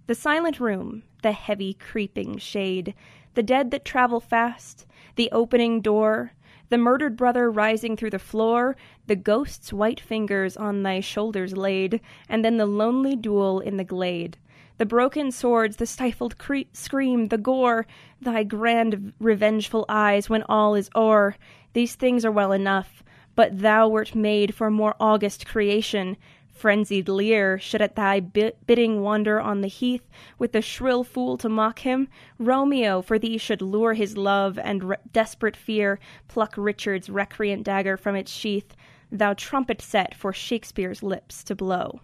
The 0.09 0.15
silent 0.15 0.61
room, 0.61 1.05
the 1.23 1.33
heavy 1.33 1.73
creeping 1.73 2.37
shade, 2.37 2.95
the 3.37 3.43
dead 3.43 3.71
that 3.71 3.85
travel 3.85 4.19
fast, 4.19 4.87
the 5.15 5.31
opening 5.31 5.83
door, 5.83 6.33
the 6.71 6.79
murdered 6.79 7.17
brother 7.17 7.51
rising 7.51 7.95
through 7.95 8.11
the 8.11 8.19
floor, 8.19 8.75
the 9.07 9.15
ghost's 9.15 9.73
white 9.73 10.01
fingers 10.01 10.57
on 10.57 10.83
thy 10.83 11.01
shoulders 11.01 11.55
laid, 11.55 12.01
and 12.31 12.43
then 12.43 12.57
the 12.57 12.67
lonely 12.67 13.15
duel 13.15 13.61
in 13.61 13.77
the 13.77 13.85
glade. 13.85 14.39
The 14.79 14.87
broken 14.87 15.31
swords, 15.31 15.77
the 15.77 15.87
stifled 15.87 16.39
cre- 16.39 16.69
scream, 16.73 17.29
the 17.29 17.39
gore, 17.39 17.87
thy 18.23 18.43
grand 18.43 19.13
revengeful 19.21 19.85
eyes 19.87 20.31
when 20.31 20.43
all 20.49 20.75
is 20.75 20.91
o'er. 20.97 21.37
These 21.75 21.95
things 21.95 22.25
are 22.25 22.33
well 22.33 22.53
enough, 22.53 23.05
but 23.35 23.61
thou 23.61 23.87
wert 23.87 24.15
made 24.15 24.55
for 24.55 24.71
more 24.71 24.97
august 24.99 25.47
creation, 25.47 26.17
Frenzied 26.57 27.09
Lear 27.09 27.59
should 27.59 27.83
at 27.83 27.97
thy 27.97 28.19
bidding 28.19 29.03
wander 29.03 29.39
on 29.39 29.61
the 29.61 29.69
heath, 29.69 30.09
with 30.39 30.53
the 30.53 30.63
shrill 30.63 31.05
fool 31.05 31.37
to 31.37 31.49
mock 31.49 31.81
him. 31.81 32.09
Romeo 32.39 33.03
for 33.03 33.19
thee 33.19 33.37
should 33.37 33.61
lure 33.61 33.93
his 33.93 34.17
love, 34.17 34.59
and 34.59 34.83
re- 34.83 34.97
desperate 35.13 35.57
fear 35.57 35.99
pluck 36.29 36.55
Richard's 36.57 37.11
recreant 37.11 37.63
dagger 37.63 37.97
from 37.97 38.17
its 38.17 38.33
sheath. 38.33 38.75
Thou 39.13 39.35
trumpet 39.35 39.83
set 39.83 40.15
for 40.15 40.33
Shakespeare's 40.33 41.03
lips 41.03 41.45
to 41.45 41.55
blow. 41.55 42.01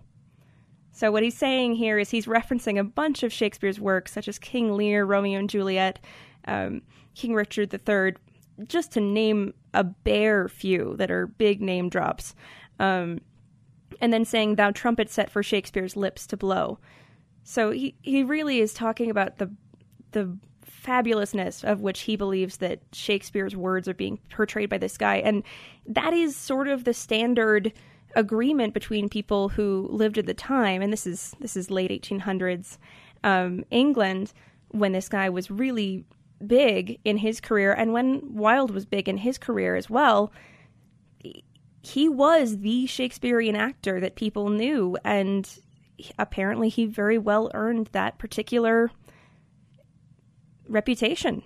So 0.92 1.10
what 1.10 1.22
he's 1.22 1.36
saying 1.36 1.76
here 1.76 1.98
is 1.98 2.10
he's 2.10 2.26
referencing 2.26 2.78
a 2.78 2.84
bunch 2.84 3.22
of 3.22 3.32
Shakespeare's 3.32 3.80
works, 3.80 4.12
such 4.12 4.28
as 4.28 4.38
King 4.38 4.76
Lear, 4.76 5.06
Romeo 5.06 5.38
and 5.38 5.48
Juliet, 5.48 5.98
um, 6.44 6.82
King 7.14 7.34
Richard 7.34 7.72
III, 7.72 8.14
just 8.68 8.92
to 8.92 9.00
name 9.00 9.54
a 9.72 9.82
bare 9.82 10.48
few 10.48 10.94
that 10.98 11.10
are 11.10 11.26
big 11.26 11.62
name 11.62 11.88
drops. 11.88 12.34
Um, 12.78 13.20
and 14.02 14.12
then 14.12 14.26
saying, 14.26 14.56
Thou 14.56 14.72
trumpet 14.72 15.08
set 15.08 15.30
for 15.30 15.42
Shakespeare's 15.42 15.96
lips 15.96 16.26
to 16.26 16.36
blow. 16.36 16.78
So 17.44 17.70
he, 17.70 17.94
he 18.02 18.22
really 18.22 18.60
is 18.60 18.74
talking 18.74 19.08
about 19.08 19.38
the 19.38 19.50
the 20.10 20.36
fabulousness 20.66 21.64
of 21.64 21.80
which 21.80 22.00
he 22.00 22.16
believes 22.16 22.58
that 22.58 22.80
Shakespeare's 22.92 23.56
words 23.56 23.88
are 23.88 23.94
being 23.94 24.18
portrayed 24.28 24.68
by 24.68 24.76
this 24.76 24.98
guy. 24.98 25.16
And 25.16 25.42
that 25.86 26.12
is 26.12 26.36
sort 26.36 26.68
of 26.68 26.84
the 26.84 26.92
standard 26.92 27.72
agreement 28.14 28.74
between 28.74 29.08
people 29.08 29.48
who 29.48 29.88
lived 29.90 30.18
at 30.18 30.26
the 30.26 30.34
time, 30.34 30.82
and 30.82 30.92
this 30.92 31.06
is 31.06 31.34
this 31.40 31.56
is 31.56 31.70
late 31.70 31.90
1800s 31.90 32.76
um, 33.24 33.64
England 33.70 34.32
when 34.68 34.92
this 34.92 35.08
guy 35.08 35.30
was 35.30 35.50
really 35.50 36.04
big 36.44 36.98
in 37.04 37.16
his 37.18 37.40
career, 37.40 37.72
and 37.72 37.92
when 37.92 38.34
Wilde 38.34 38.72
was 38.72 38.84
big 38.84 39.08
in 39.08 39.18
his 39.18 39.38
career 39.38 39.76
as 39.76 39.88
well 39.88 40.32
he 41.82 42.08
was 42.08 42.58
the 42.58 42.86
Shakespearean 42.86 43.56
actor 43.56 44.00
that 44.00 44.14
people 44.14 44.48
knew, 44.48 44.96
and 45.04 45.48
apparently 46.18 46.68
he 46.68 46.86
very 46.86 47.18
well 47.18 47.50
earned 47.54 47.88
that 47.92 48.18
particular 48.18 48.90
reputation. 50.68 51.42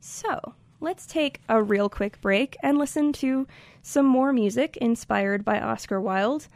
So, 0.00 0.54
let's 0.80 1.06
take 1.06 1.40
a 1.48 1.62
real 1.62 1.88
quick 1.88 2.20
break 2.20 2.58
and 2.62 2.76
listen 2.76 3.12
to 3.14 3.46
some 3.80 4.06
more 4.06 4.34
music 4.34 4.76
inspired 4.76 5.42
by 5.42 5.58
Oscar 5.58 5.98
Wilde, 5.98 6.46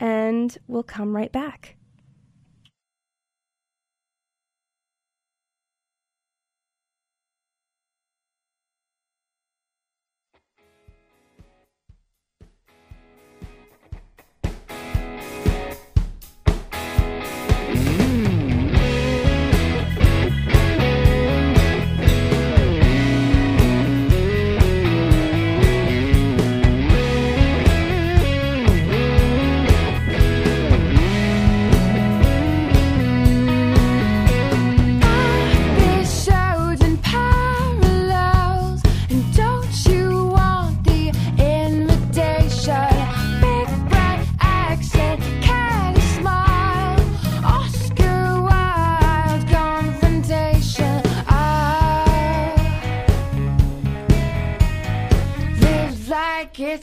and 0.00 0.56
we'll 0.66 0.82
come 0.82 1.14
right 1.14 1.30
back. 1.30 1.75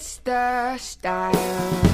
it's 0.03 0.17
the 0.25 0.77
style. 0.77 1.92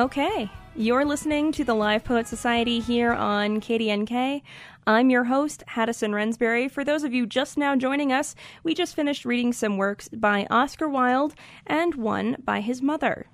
Okay, 0.00 0.50
you're 0.74 1.04
listening 1.04 1.52
to 1.52 1.62
the 1.62 1.74
Live 1.74 2.04
Poet 2.04 2.26
Society 2.26 2.80
here 2.80 3.12
on 3.12 3.60
KDNK. 3.60 4.40
I'm 4.86 5.10
your 5.10 5.24
host, 5.24 5.62
Haddison 5.68 6.12
Rensberry. 6.12 6.70
For 6.70 6.84
those 6.84 7.04
of 7.04 7.12
you 7.12 7.26
just 7.26 7.58
now 7.58 7.76
joining 7.76 8.10
us, 8.10 8.34
we 8.62 8.72
just 8.72 8.96
finished 8.96 9.26
reading 9.26 9.52
some 9.52 9.76
works 9.76 10.08
by 10.08 10.46
Oscar 10.48 10.88
Wilde 10.88 11.34
and 11.66 11.96
one 11.96 12.38
by 12.42 12.62
his 12.62 12.80
mother. 12.80 13.26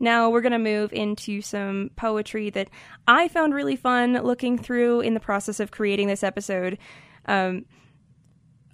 Now 0.00 0.28
we're 0.28 0.40
going 0.40 0.50
to 0.50 0.58
move 0.58 0.92
into 0.92 1.40
some 1.40 1.92
poetry 1.94 2.50
that 2.50 2.70
I 3.06 3.28
found 3.28 3.54
really 3.54 3.76
fun 3.76 4.14
looking 4.14 4.58
through 4.58 5.02
in 5.02 5.14
the 5.14 5.20
process 5.20 5.60
of 5.60 5.70
creating 5.70 6.08
this 6.08 6.24
episode. 6.24 6.76
Um, 7.26 7.66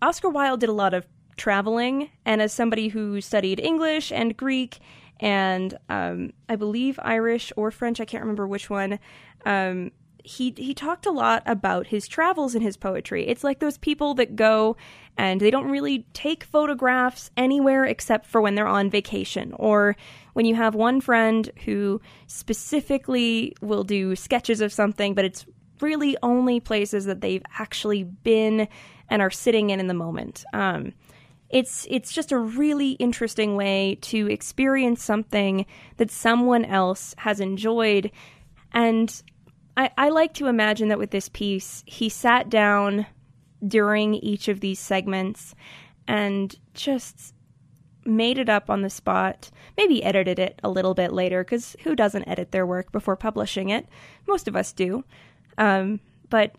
Oscar 0.00 0.30
Wilde 0.30 0.61
did 0.61 0.70
a 0.70 0.73
lot 0.73 0.94
of 0.94 1.06
traveling, 1.37 2.08
and 2.25 2.40
as 2.40 2.54
somebody 2.54 2.88
who 2.88 3.20
studied 3.20 3.61
English 3.61 4.11
and 4.11 4.34
Greek 4.38 4.78
and 5.21 5.76
um, 5.88 6.33
I 6.49 6.56
believe 6.56 6.99
Irish 7.02 7.52
or 7.56 7.71
French, 7.71 8.00
I 8.00 8.04
can't 8.04 8.23
remember 8.23 8.47
which 8.47 8.68
one. 8.68 8.99
Um, 9.47 9.92
he 10.25 10.54
he 10.56 10.73
talked 10.73 11.04
a 11.04 11.11
lot 11.11 11.42
about 11.44 11.88
his 11.88 12.09
travels 12.09 12.54
in 12.54 12.62
his 12.62 12.78
poetry. 12.78 13.28
It's 13.28 13.44
like 13.44 13.59
those 13.59 13.76
people 13.76 14.14
that 14.14 14.37
go 14.37 14.76
and 15.18 15.38
they 15.40 15.50
don't 15.50 15.71
really 15.71 16.06
take 16.14 16.44
photographs 16.44 17.30
anywhere 17.37 17.85
except 17.85 18.26
for 18.26 18.40
when 18.40 18.54
they're 18.54 18.66
on 18.66 18.88
vacation 18.88 19.52
or 19.59 19.97
when 20.33 20.47
you 20.47 20.54
have 20.54 20.75
one 20.75 21.02
friend 21.02 21.50
who 21.66 22.00
specifically 22.26 23.54
will 23.61 23.85
do 23.85 24.16
sketches 24.16 24.62
of 24.62 24.73
something, 24.73 25.14
but 25.14 25.26
it's 25.26 25.44
really 25.80 26.16
only 26.23 26.59
places 26.59 27.04
that 27.04 27.21
they've 27.21 27.44
actually 27.59 28.02
been 28.02 28.66
and 29.11 29.21
are 29.21 29.30
sitting 29.30 29.71
in 29.71 29.78
in 29.78 29.88
the 29.88 29.94
moment. 29.94 30.44
Um, 30.54 30.94
it's 31.50 31.86
it's 31.90 32.12
just 32.12 32.32
a 32.32 32.38
really 32.38 32.92
interesting 32.92 33.56
way 33.56 33.98
to 34.02 34.28
experience 34.28 35.02
something 35.02 35.66
that 35.98 36.10
someone 36.10 36.64
else 36.64 37.14
has 37.18 37.40
enjoyed. 37.40 38.10
And 38.72 39.22
I, 39.76 39.90
I 39.96 40.08
like 40.08 40.34
to 40.34 40.46
imagine 40.46 40.88
that 40.88 40.98
with 40.98 41.10
this 41.10 41.28
piece 41.28 41.82
he 41.86 42.08
sat 42.08 42.48
down 42.48 43.06
during 43.66 44.14
each 44.14 44.48
of 44.48 44.60
these 44.60 44.78
segments 44.78 45.54
and 46.06 46.54
just 46.74 47.34
made 48.04 48.38
it 48.38 48.50
up 48.50 48.68
on 48.68 48.82
the 48.82 48.90
spot 48.90 49.50
maybe 49.76 50.02
edited 50.04 50.38
it 50.38 50.60
a 50.62 50.68
little 50.68 50.94
bit 50.94 51.12
later 51.12 51.42
because 51.42 51.76
who 51.82 51.96
doesn't 51.96 52.28
edit 52.28 52.52
their 52.52 52.66
work 52.66 52.92
before 52.92 53.16
publishing 53.16 53.70
it? 53.70 53.86
Most 54.26 54.48
of 54.48 54.56
us 54.56 54.72
do. 54.72 55.04
Um, 55.56 56.00
but 56.30 56.56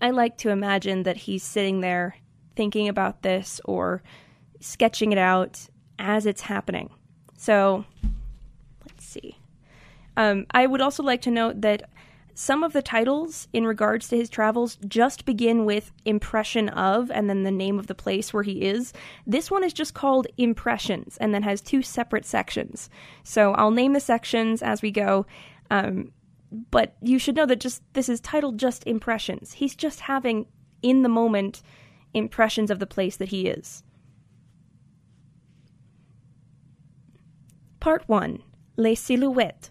i 0.00 0.10
like 0.10 0.36
to 0.36 0.50
imagine 0.50 1.04
that 1.04 1.16
he's 1.16 1.42
sitting 1.42 1.80
there 1.80 2.16
thinking 2.56 2.88
about 2.88 3.22
this 3.22 3.60
or 3.64 4.02
sketching 4.60 5.12
it 5.12 5.18
out 5.18 5.66
as 5.98 6.26
it's 6.26 6.42
happening. 6.42 6.90
So 7.36 7.84
let's 8.86 9.04
see. 9.04 9.38
Um, 10.16 10.46
I 10.52 10.66
would 10.66 10.80
also 10.80 11.02
like 11.02 11.22
to 11.22 11.30
note 11.30 11.60
that 11.62 11.88
some 12.36 12.64
of 12.64 12.72
the 12.72 12.82
titles 12.82 13.46
in 13.52 13.64
regards 13.64 14.08
to 14.08 14.16
his 14.16 14.28
travels 14.28 14.76
just 14.88 15.24
begin 15.24 15.64
with 15.64 15.92
impression 16.04 16.68
of 16.68 17.10
and 17.12 17.30
then 17.30 17.44
the 17.44 17.50
name 17.50 17.78
of 17.78 17.86
the 17.86 17.94
place 17.94 18.32
where 18.32 18.42
he 18.42 18.62
is. 18.62 18.92
This 19.24 19.50
one 19.50 19.62
is 19.62 19.72
just 19.72 19.94
called 19.94 20.26
Impressions 20.36 21.16
and 21.18 21.32
then 21.32 21.44
has 21.44 21.60
two 21.60 21.80
separate 21.80 22.26
sections. 22.26 22.90
So 23.22 23.52
I'll 23.52 23.70
name 23.70 23.92
the 23.92 24.00
sections 24.00 24.62
as 24.62 24.82
we 24.82 24.90
go. 24.90 25.26
Um, 25.70 26.12
but 26.70 26.96
you 27.00 27.18
should 27.18 27.36
know 27.36 27.46
that 27.46 27.60
just 27.60 27.82
this 27.94 28.08
is 28.08 28.20
titled 28.20 28.58
just 28.58 28.84
Impressions. 28.86 29.52
He's 29.52 29.76
just 29.76 30.00
having 30.00 30.46
in 30.82 31.02
the 31.02 31.08
moment 31.08 31.62
impressions 32.14 32.70
of 32.70 32.78
the 32.78 32.86
place 32.86 33.16
that 33.16 33.28
he 33.28 33.46
is. 33.46 33.82
Part 37.80 38.08
1 38.08 38.42
Les 38.76 38.94
Silhouettes. 38.94 39.70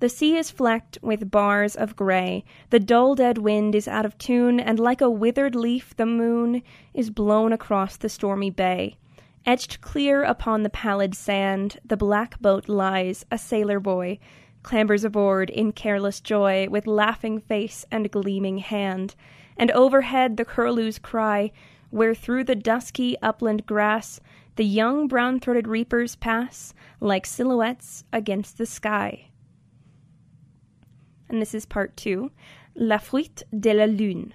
The 0.00 0.08
sea 0.08 0.36
is 0.36 0.50
flecked 0.50 0.98
with 1.00 1.30
bars 1.30 1.74
of 1.74 1.96
grey, 1.96 2.44
the 2.70 2.78
dull 2.78 3.14
dead 3.14 3.38
wind 3.38 3.74
is 3.74 3.88
out 3.88 4.04
of 4.04 4.18
tune, 4.18 4.60
and 4.60 4.78
like 4.78 5.00
a 5.00 5.08
withered 5.08 5.54
leaf 5.54 5.96
the 5.96 6.04
moon 6.04 6.62
is 6.92 7.08
blown 7.08 7.52
across 7.52 7.96
the 7.96 8.08
stormy 8.08 8.50
bay. 8.50 8.96
Etched 9.46 9.80
clear 9.80 10.22
upon 10.22 10.64
the 10.64 10.68
pallid 10.68 11.14
sand, 11.14 11.78
the 11.84 11.96
black 11.96 12.38
boat 12.40 12.68
lies, 12.68 13.24
a 13.30 13.38
sailor 13.38 13.80
boy, 13.80 14.18
clambers 14.62 15.04
aboard 15.04 15.48
in 15.48 15.72
careless 15.72 16.20
joy, 16.20 16.68
with 16.68 16.86
laughing 16.86 17.38
face 17.38 17.86
and 17.90 18.10
gleaming 18.10 18.58
hand 18.58 19.14
and 19.56 19.70
overhead 19.72 20.36
the 20.36 20.44
curlews 20.44 20.98
cry, 20.98 21.52
where 21.90 22.14
through 22.14 22.44
the 22.44 22.54
dusky 22.54 23.16
upland 23.22 23.66
grass 23.66 24.20
the 24.56 24.64
young 24.64 25.06
brown 25.06 25.38
throated 25.38 25.68
reapers 25.68 26.16
pass 26.16 26.74
like 27.00 27.26
silhouettes 27.26 28.04
against 28.12 28.58
the 28.58 28.66
sky. 28.66 29.28
And 31.28 31.40
this 31.40 31.54
is 31.54 31.66
part 31.66 31.96
two 31.96 32.30
La 32.74 32.98
Fuite 32.98 33.42
de 33.58 33.72
la 33.74 33.84
Lune. 33.84 34.34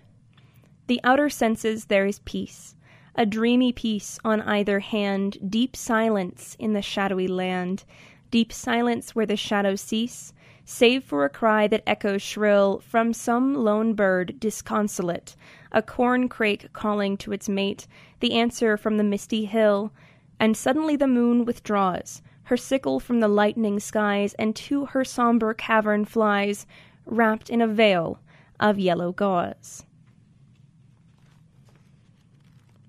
The 0.88 1.02
outer 1.04 1.30
senses 1.30 1.86
there 1.86 2.06
is 2.06 2.20
peace, 2.20 2.76
a 3.16 3.26
dreamy 3.26 3.72
peace 3.72 4.20
on 4.24 4.42
either 4.42 4.80
hand, 4.80 5.38
deep 5.50 5.76
silence 5.76 6.56
in 6.60 6.74
the 6.74 6.82
shadowy 6.82 7.28
land, 7.28 7.84
deep 8.30 8.54
silence 8.54 9.16
where 9.16 9.26
the 9.26 9.36
shadows 9.36 9.82
cease, 9.82 10.34
save 10.72 11.04
for 11.04 11.26
a 11.26 11.30
cry 11.30 11.68
that 11.68 11.84
echoes 11.86 12.22
shrill 12.22 12.80
from 12.80 13.14
some 13.14 13.54
lone 13.54 13.94
bird 13.94 14.40
disconsolate, 14.40 15.36
a 15.74 15.82
corn 15.82 16.30
crake 16.30 16.72
calling 16.72 17.18
to 17.18 17.34
its 17.34 17.50
mate, 17.50 17.88
the 18.22 18.34
answer 18.34 18.78
from 18.78 18.98
the 18.98 19.04
misty 19.04 19.46
hill, 19.46 19.92
and 20.40 20.56
suddenly 20.56 20.96
the 20.96 21.08
moon 21.08 21.44
withdraws, 21.44 22.22
her 22.44 22.56
sickle 22.56 23.00
from 23.02 23.20
the 23.20 23.28
lightning 23.28 23.80
skies, 23.80 24.34
and 24.36 24.56
to 24.56 24.86
her 24.86 25.04
sombre 25.04 25.54
cavern 25.54 26.06
flies, 26.06 26.66
wrapped 27.06 27.50
in 27.50 27.62
a 27.62 27.68
veil 27.68 28.20
of 28.60 28.80
yellow 28.80 29.12
gauze. 29.12 29.84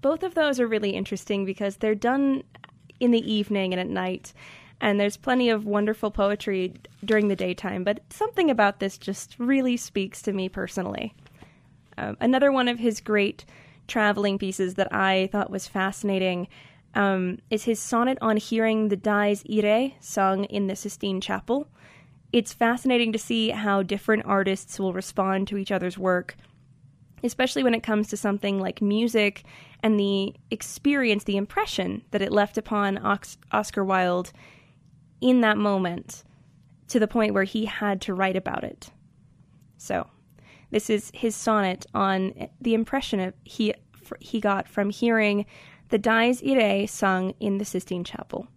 Both 0.01 0.23
of 0.23 0.35
those 0.35 0.61
are 0.61 0.69
really 0.69 0.91
interesting 0.91 1.45
because 1.45 1.77
they're 1.77 1.95
done 1.97 2.45
in 3.01 3.11
the 3.11 3.33
evening 3.33 3.73
and 3.73 3.81
at 3.81 3.89
night, 3.89 4.33
and 4.83 4.99
there's 4.99 5.17
plenty 5.17 5.49
of 5.49 5.65
wonderful 5.65 6.11
poetry 6.11 6.75
during 7.05 7.29
the 7.29 7.37
daytime, 7.37 7.85
but 7.85 8.01
something 8.11 8.51
about 8.51 8.81
this 8.81 8.99
just 8.99 9.37
really 9.39 9.77
speaks 9.77 10.21
to 10.23 10.33
me 10.33 10.49
personally. 10.49 11.15
Um, 11.97 12.17
another 12.21 12.51
one 12.51 12.67
of 12.67 12.81
his 12.81 13.01
great 13.01 13.45
traveling 13.87 14.39
pieces 14.39 14.75
that 14.75 14.93
I 14.93 15.29
thought 15.31 15.51
was 15.51 15.69
fascinating 15.69 16.49
um, 16.97 17.39
is 17.49 17.63
his 17.63 17.79
sonnet 17.79 18.19
on 18.21 18.37
hearing 18.37 18.89
the 18.89 18.97
Dies 18.97 19.45
Irae 19.49 19.95
sung 20.01 20.45
in 20.45 20.67
the 20.67 20.75
Sistine 20.75 21.21
Chapel. 21.21 21.69
It's 22.33 22.53
fascinating 22.53 23.13
to 23.13 23.19
see 23.21 23.51
how 23.51 23.85
different 23.85 24.27
artists 24.27 24.81
will 24.81 24.93
respond 24.93 25.47
to 25.49 25.59
each 25.59 25.71
other's 25.71 25.97
work, 25.97 26.35
especially 27.23 27.63
when 27.63 27.75
it 27.75 27.85
comes 27.85 28.09
to 28.09 28.17
something 28.17 28.59
like 28.59 28.83
music 28.83 29.45
and 29.81 29.99
the 29.99 30.35
experience, 30.51 31.23
the 31.23 31.37
impression 31.37 32.03
that 32.11 32.23
it 32.23 32.33
left 32.33 32.59
upon 32.59 32.99
Oscar 33.53 33.85
Wilde 33.85 34.33
in 35.23 35.41
that 35.41 35.57
moment 35.57 36.25
to 36.89 36.99
the 36.99 37.09
point 37.09 37.33
where 37.33 37.45
he 37.45 37.65
had 37.65 38.03
to 38.03 38.13
write 38.13 38.37
about 38.37 38.65
it. 38.65 38.91
So, 39.79 40.09
this 40.71 40.91
is 40.91 41.11
his 41.15 41.35
sonnet 41.35 41.87
on 41.95 42.49
the 42.61 42.75
impression 42.75 43.21
of 43.21 43.35
he 43.45 43.75
he 44.21 44.41
got 44.41 44.69
from 44.69 44.91
hearing 44.91 45.47
the 45.89 45.99
Dies 45.99 46.43
Irae 46.43 46.87
sung 46.87 47.35
in 47.41 47.59
the 47.59 47.65
Sistine 47.65 48.05
Chapel. 48.05 48.49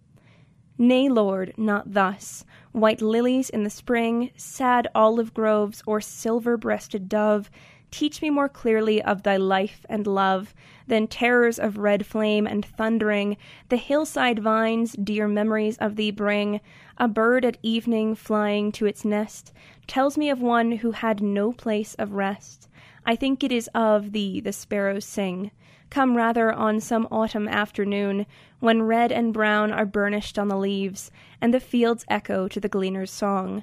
Nay, 0.78 1.08
Lord, 1.08 1.54
not 1.56 1.92
thus. 1.92 2.44
White 2.72 3.00
lilies 3.00 3.48
in 3.48 3.64
the 3.64 3.70
spring, 3.70 4.30
sad 4.36 4.88
olive 4.94 5.32
groves, 5.32 5.82
or 5.86 6.00
silver 6.00 6.56
breasted 6.56 7.08
dove, 7.08 7.50
Teach 7.90 8.20
me 8.20 8.30
more 8.30 8.48
clearly 8.48 9.00
of 9.02 9.22
thy 9.22 9.36
life 9.36 9.86
and 9.88 10.06
love 10.06 10.54
than 10.86 11.06
terrors 11.06 11.58
of 11.58 11.78
red 11.78 12.04
flame 12.04 12.46
and 12.46 12.64
thundering. 12.64 13.36
The 13.68 13.76
hillside 13.76 14.38
vines 14.38 14.92
dear 14.92 15.28
memories 15.28 15.76
of 15.78 15.96
thee 15.96 16.10
bring. 16.10 16.60
A 16.98 17.08
bird 17.08 17.44
at 17.44 17.58
evening 17.62 18.14
flying 18.14 18.72
to 18.72 18.86
its 18.86 19.04
nest 19.04 19.52
tells 19.86 20.18
me 20.18 20.30
of 20.30 20.40
one 20.40 20.72
who 20.72 20.90
had 20.92 21.22
no 21.22 21.52
place 21.52 21.94
of 21.94 22.12
rest. 22.12 22.68
I 23.04 23.14
think 23.16 23.44
it 23.44 23.52
is 23.52 23.70
of 23.74 24.12
thee 24.12 24.40
the 24.40 24.52
sparrows 24.52 25.04
sing. 25.04 25.52
Come 25.88 26.16
rather 26.16 26.52
on 26.52 26.80
some 26.80 27.06
autumn 27.10 27.46
afternoon, 27.46 28.26
when 28.58 28.82
red 28.82 29.12
and 29.12 29.32
brown 29.32 29.70
are 29.70 29.86
burnished 29.86 30.38
on 30.38 30.48
the 30.48 30.58
leaves, 30.58 31.12
and 31.40 31.54
the 31.54 31.60
fields 31.60 32.04
echo 32.08 32.48
to 32.48 32.58
the 32.58 32.68
gleaner's 32.68 33.12
song. 33.12 33.62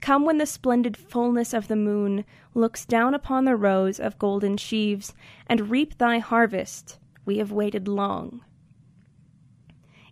Come 0.00 0.24
when 0.24 0.38
the 0.38 0.46
splendid 0.46 0.96
fullness 0.96 1.52
of 1.52 1.68
the 1.68 1.76
moon 1.76 2.24
looks 2.54 2.84
down 2.86 3.14
upon 3.14 3.44
the 3.44 3.56
rows 3.56 4.00
of 4.00 4.18
golden 4.18 4.56
sheaves, 4.56 5.14
and 5.46 5.70
reap 5.70 5.98
thy 5.98 6.18
harvest. 6.18 6.98
We 7.24 7.38
have 7.38 7.52
waited 7.52 7.86
long. 7.86 8.42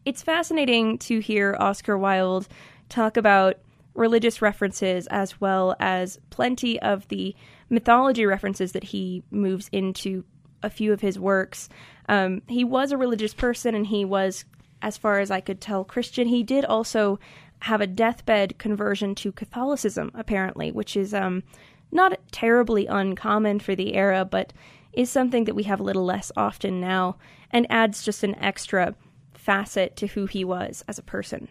It's 0.05 0.23
fascinating 0.23 0.99
to 0.99 1.21
hear 1.21 1.57
Oscar 1.59 1.99
Wilde 1.99 2.49
talk 2.89 3.17
about 3.17 3.57
religious 3.95 4.41
references 4.41 5.07
as 5.09 5.41
well 5.41 5.75
as 5.81 6.21
plenty 6.31 6.81
of 6.81 7.09
the 7.09 7.35
mythology 7.69 8.25
references 8.25 8.73
that 8.73 8.85
he 8.85 9.23
moves 9.31 9.69
into 9.73 10.25
a 10.63 10.71
few 10.71 10.93
of 10.93 11.01
his 11.01 11.19
works. 11.19 11.69
Um, 12.09 12.43
he 12.49 12.65
was 12.65 12.93
a 12.93 12.97
religious 12.97 13.35
person 13.35 13.75
and 13.75 13.87
he 13.87 14.05
was, 14.05 14.45
as 14.81 14.97
far 14.97 15.19
as 15.19 15.31
I 15.31 15.41
could 15.41 15.61
tell, 15.61 15.85
Christian. 15.85 16.29
He 16.29 16.43
did 16.43 16.65
also 16.65 17.19
have 17.61 17.81
a 17.81 17.87
deathbed 17.87 18.59
conversion 18.59 19.15
to 19.17 19.33
Catholicism, 19.33 20.11
apparently, 20.15 20.71
which 20.71 20.97
is 20.97 21.13
um, 21.13 21.43
not 21.91 22.19
terribly 22.31 22.87
uncommon 22.87 23.61
for 23.61 23.75
the 23.75 23.95
era, 23.95 24.25
but 24.25 24.53
is 24.93 25.11
something 25.11 25.45
that 25.45 25.55
we 25.55 25.65
have 25.65 25.81
a 25.81 25.85
little 25.85 26.05
less 26.05 26.33
often 26.37 26.81
now 26.81 27.17
and 27.51 27.67
adds 27.71 28.03
just 28.03 28.25
an 28.25 28.35
extra 28.37 28.95
facet 29.35 29.97
to 29.97 30.07
who 30.09 30.27
he 30.27 30.45
was 30.45 30.85
as 30.89 30.99
a 30.99 31.03
person. 31.03 31.49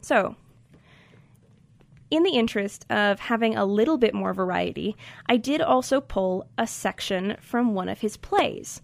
So, 0.00 0.36
in 2.10 2.22
the 2.22 2.36
interest 2.36 2.86
of 2.90 3.18
having 3.18 3.56
a 3.56 3.64
little 3.64 3.98
bit 3.98 4.14
more 4.14 4.34
variety, 4.34 4.96
I 5.26 5.36
did 5.36 5.60
also 5.60 6.00
pull 6.00 6.46
a 6.58 6.66
section 6.66 7.36
from 7.40 7.74
one 7.74 7.88
of 7.88 8.00
his 8.00 8.16
plays, 8.16 8.82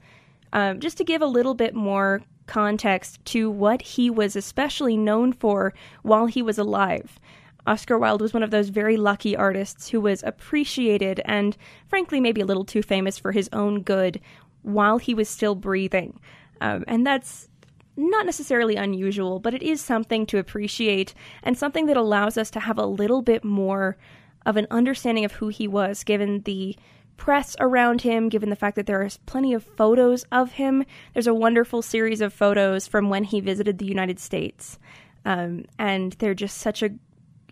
um, 0.52 0.80
just 0.80 0.96
to 0.98 1.04
give 1.04 1.22
a 1.22 1.26
little 1.26 1.54
bit 1.54 1.74
more 1.74 2.22
context 2.50 3.24
to 3.24 3.48
what 3.48 3.80
he 3.80 4.10
was 4.10 4.36
especially 4.36 4.96
known 4.96 5.32
for 5.32 5.72
while 6.02 6.26
he 6.26 6.42
was 6.42 6.58
alive. 6.58 7.18
Oscar 7.66 7.96
Wilde 7.96 8.20
was 8.20 8.34
one 8.34 8.42
of 8.42 8.50
those 8.50 8.70
very 8.70 8.96
lucky 8.96 9.36
artists 9.36 9.88
who 9.88 10.00
was 10.00 10.22
appreciated 10.24 11.20
and, 11.24 11.56
frankly, 11.88 12.20
maybe 12.20 12.40
a 12.40 12.46
little 12.46 12.64
too 12.64 12.82
famous 12.82 13.18
for 13.18 13.32
his 13.32 13.48
own 13.52 13.82
good 13.82 14.20
while 14.62 14.98
he 14.98 15.14
was 15.14 15.28
still 15.28 15.54
breathing. 15.54 16.18
Um, 16.60 16.84
and 16.88 17.06
that's 17.06 17.48
not 17.96 18.26
necessarily 18.26 18.76
unusual, 18.76 19.38
but 19.38 19.54
it 19.54 19.62
is 19.62 19.80
something 19.80 20.26
to 20.26 20.38
appreciate 20.38 21.14
and 21.42 21.56
something 21.56 21.86
that 21.86 21.96
allows 21.96 22.36
us 22.36 22.50
to 22.50 22.60
have 22.60 22.78
a 22.78 22.86
little 22.86 23.22
bit 23.22 23.44
more 23.44 23.96
of 24.44 24.56
an 24.56 24.66
understanding 24.70 25.24
of 25.24 25.32
who 25.32 25.48
he 25.48 25.68
was, 25.68 26.02
given 26.02 26.40
the 26.40 26.76
press 27.20 27.54
around 27.60 28.00
him, 28.00 28.30
given 28.30 28.48
the 28.48 28.56
fact 28.56 28.76
that 28.76 28.86
there 28.86 29.02
are 29.02 29.08
plenty 29.26 29.52
of 29.52 29.62
photos 29.62 30.24
of 30.32 30.52
him. 30.52 30.82
There's 31.12 31.26
a 31.26 31.34
wonderful 31.34 31.82
series 31.82 32.22
of 32.22 32.32
photos 32.32 32.86
from 32.86 33.10
when 33.10 33.24
he 33.24 33.40
visited 33.40 33.76
the 33.76 33.84
United 33.84 34.18
States. 34.18 34.78
Um, 35.26 35.66
and 35.78 36.14
they're 36.14 36.32
just 36.32 36.56
such 36.56 36.82
a 36.82 36.94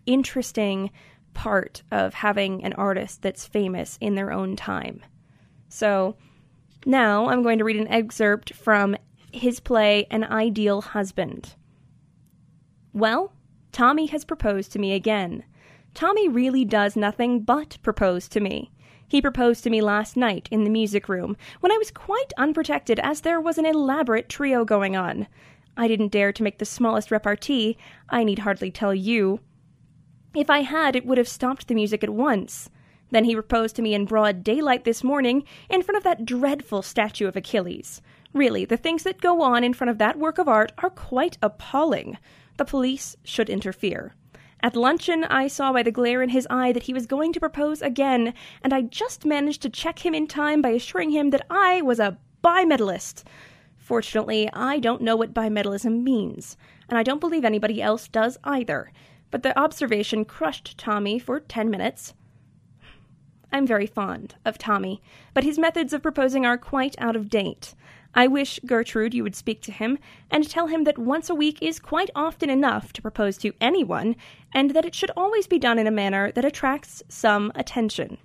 interesting 0.06 0.90
part 1.34 1.82
of 1.90 2.14
having 2.14 2.64
an 2.64 2.72
artist 2.72 3.20
that's 3.20 3.46
famous 3.46 3.98
in 4.00 4.14
their 4.14 4.32
own 4.32 4.56
time. 4.56 5.04
So 5.68 6.16
now 6.86 7.28
I'm 7.28 7.42
going 7.42 7.58
to 7.58 7.64
read 7.64 7.76
an 7.76 7.88
excerpt 7.88 8.54
from 8.54 8.96
his 9.32 9.60
play 9.60 10.06
An 10.10 10.24
Ideal 10.24 10.80
Husband. 10.80 11.54
Well, 12.94 13.34
Tommy 13.70 14.06
has 14.06 14.24
proposed 14.24 14.72
to 14.72 14.78
me 14.78 14.94
again. 14.94 15.44
Tommy 15.92 16.26
really 16.26 16.64
does 16.64 16.96
nothing 16.96 17.42
but 17.42 17.76
propose 17.82 18.28
to 18.28 18.40
me. 18.40 18.70
He 19.08 19.22
proposed 19.22 19.64
to 19.64 19.70
me 19.70 19.80
last 19.80 20.16
night 20.16 20.48
in 20.50 20.64
the 20.64 20.70
music 20.70 21.08
room, 21.08 21.36
when 21.60 21.72
I 21.72 21.78
was 21.78 21.90
quite 21.90 22.32
unprotected 22.36 23.00
as 23.00 23.22
there 23.22 23.40
was 23.40 23.56
an 23.56 23.64
elaborate 23.64 24.28
trio 24.28 24.64
going 24.64 24.96
on. 24.96 25.26
I 25.76 25.88
didn't 25.88 26.12
dare 26.12 26.32
to 26.32 26.42
make 26.42 26.58
the 26.58 26.64
smallest 26.64 27.10
repartee, 27.10 27.78
I 28.10 28.22
need 28.22 28.40
hardly 28.40 28.70
tell 28.70 28.94
you. 28.94 29.40
If 30.34 30.50
I 30.50 30.60
had, 30.60 30.94
it 30.94 31.06
would 31.06 31.18
have 31.18 31.28
stopped 31.28 31.68
the 31.68 31.74
music 31.74 32.04
at 32.04 32.10
once. 32.10 32.68
Then 33.10 33.24
he 33.24 33.34
proposed 33.34 33.76
to 33.76 33.82
me 33.82 33.94
in 33.94 34.04
broad 34.04 34.44
daylight 34.44 34.84
this 34.84 35.02
morning, 35.02 35.44
in 35.70 35.82
front 35.82 35.96
of 35.96 36.04
that 36.04 36.26
dreadful 36.26 36.82
statue 36.82 37.26
of 37.26 37.36
Achilles. 37.36 38.02
Really, 38.34 38.66
the 38.66 38.76
things 38.76 39.04
that 39.04 39.22
go 39.22 39.40
on 39.40 39.64
in 39.64 39.72
front 39.72 39.90
of 39.90 39.98
that 39.98 40.18
work 40.18 40.36
of 40.36 40.48
art 40.48 40.72
are 40.78 40.90
quite 40.90 41.38
appalling. 41.40 42.18
The 42.58 42.66
police 42.66 43.16
should 43.24 43.48
interfere. 43.48 44.14
At 44.60 44.74
luncheon, 44.74 45.24
I 45.24 45.46
saw 45.46 45.72
by 45.72 45.84
the 45.84 45.92
glare 45.92 46.20
in 46.20 46.30
his 46.30 46.46
eye 46.50 46.72
that 46.72 46.84
he 46.84 46.92
was 46.92 47.06
going 47.06 47.32
to 47.32 47.40
propose 47.40 47.80
again, 47.80 48.34
and 48.62 48.72
I 48.72 48.82
just 48.82 49.24
managed 49.24 49.62
to 49.62 49.70
check 49.70 50.04
him 50.04 50.14
in 50.14 50.26
time 50.26 50.60
by 50.60 50.70
assuring 50.70 51.10
him 51.10 51.30
that 51.30 51.46
I 51.48 51.80
was 51.82 52.00
a 52.00 52.18
bimetallist. 52.42 53.22
Fortunately, 53.76 54.50
I 54.52 54.80
don't 54.80 55.02
know 55.02 55.14
what 55.14 55.32
bimetallism 55.32 56.02
means, 56.02 56.56
and 56.88 56.98
I 56.98 57.04
don't 57.04 57.20
believe 57.20 57.44
anybody 57.44 57.80
else 57.80 58.08
does 58.08 58.36
either. 58.42 58.90
But 59.30 59.42
the 59.42 59.56
observation 59.58 60.24
crushed 60.24 60.76
Tommy 60.76 61.18
for 61.18 61.38
ten 61.38 61.70
minutes. 61.70 62.14
I'm 63.52 63.66
very 63.66 63.86
fond 63.86 64.34
of 64.44 64.58
Tommy, 64.58 65.00
but 65.34 65.44
his 65.44 65.58
methods 65.58 65.92
of 65.92 66.02
proposing 66.02 66.44
are 66.44 66.58
quite 66.58 66.96
out 66.98 67.16
of 67.16 67.30
date. 67.30 67.74
I 68.14 68.26
wish, 68.26 68.58
Gertrude, 68.66 69.14
you 69.14 69.22
would 69.22 69.36
speak 69.36 69.62
to 69.62 69.72
him 69.72 69.98
and 70.30 70.48
tell 70.48 70.66
him 70.66 70.84
that 70.84 70.98
once 70.98 71.30
a 71.30 71.34
week 71.34 71.58
is 71.62 71.78
quite 71.78 72.10
often 72.14 72.50
enough 72.50 72.92
to 72.94 73.02
propose 73.02 73.38
to 73.38 73.52
anyone, 73.60 74.16
and 74.52 74.70
that 74.70 74.84
it 74.84 74.94
should 74.94 75.10
always 75.16 75.46
be 75.46 75.58
done 75.58 75.78
in 75.78 75.86
a 75.86 75.92
manner 75.92 76.32
that 76.32 76.44
attracts 76.44 77.02
some 77.08 77.52
attention. 77.54 78.18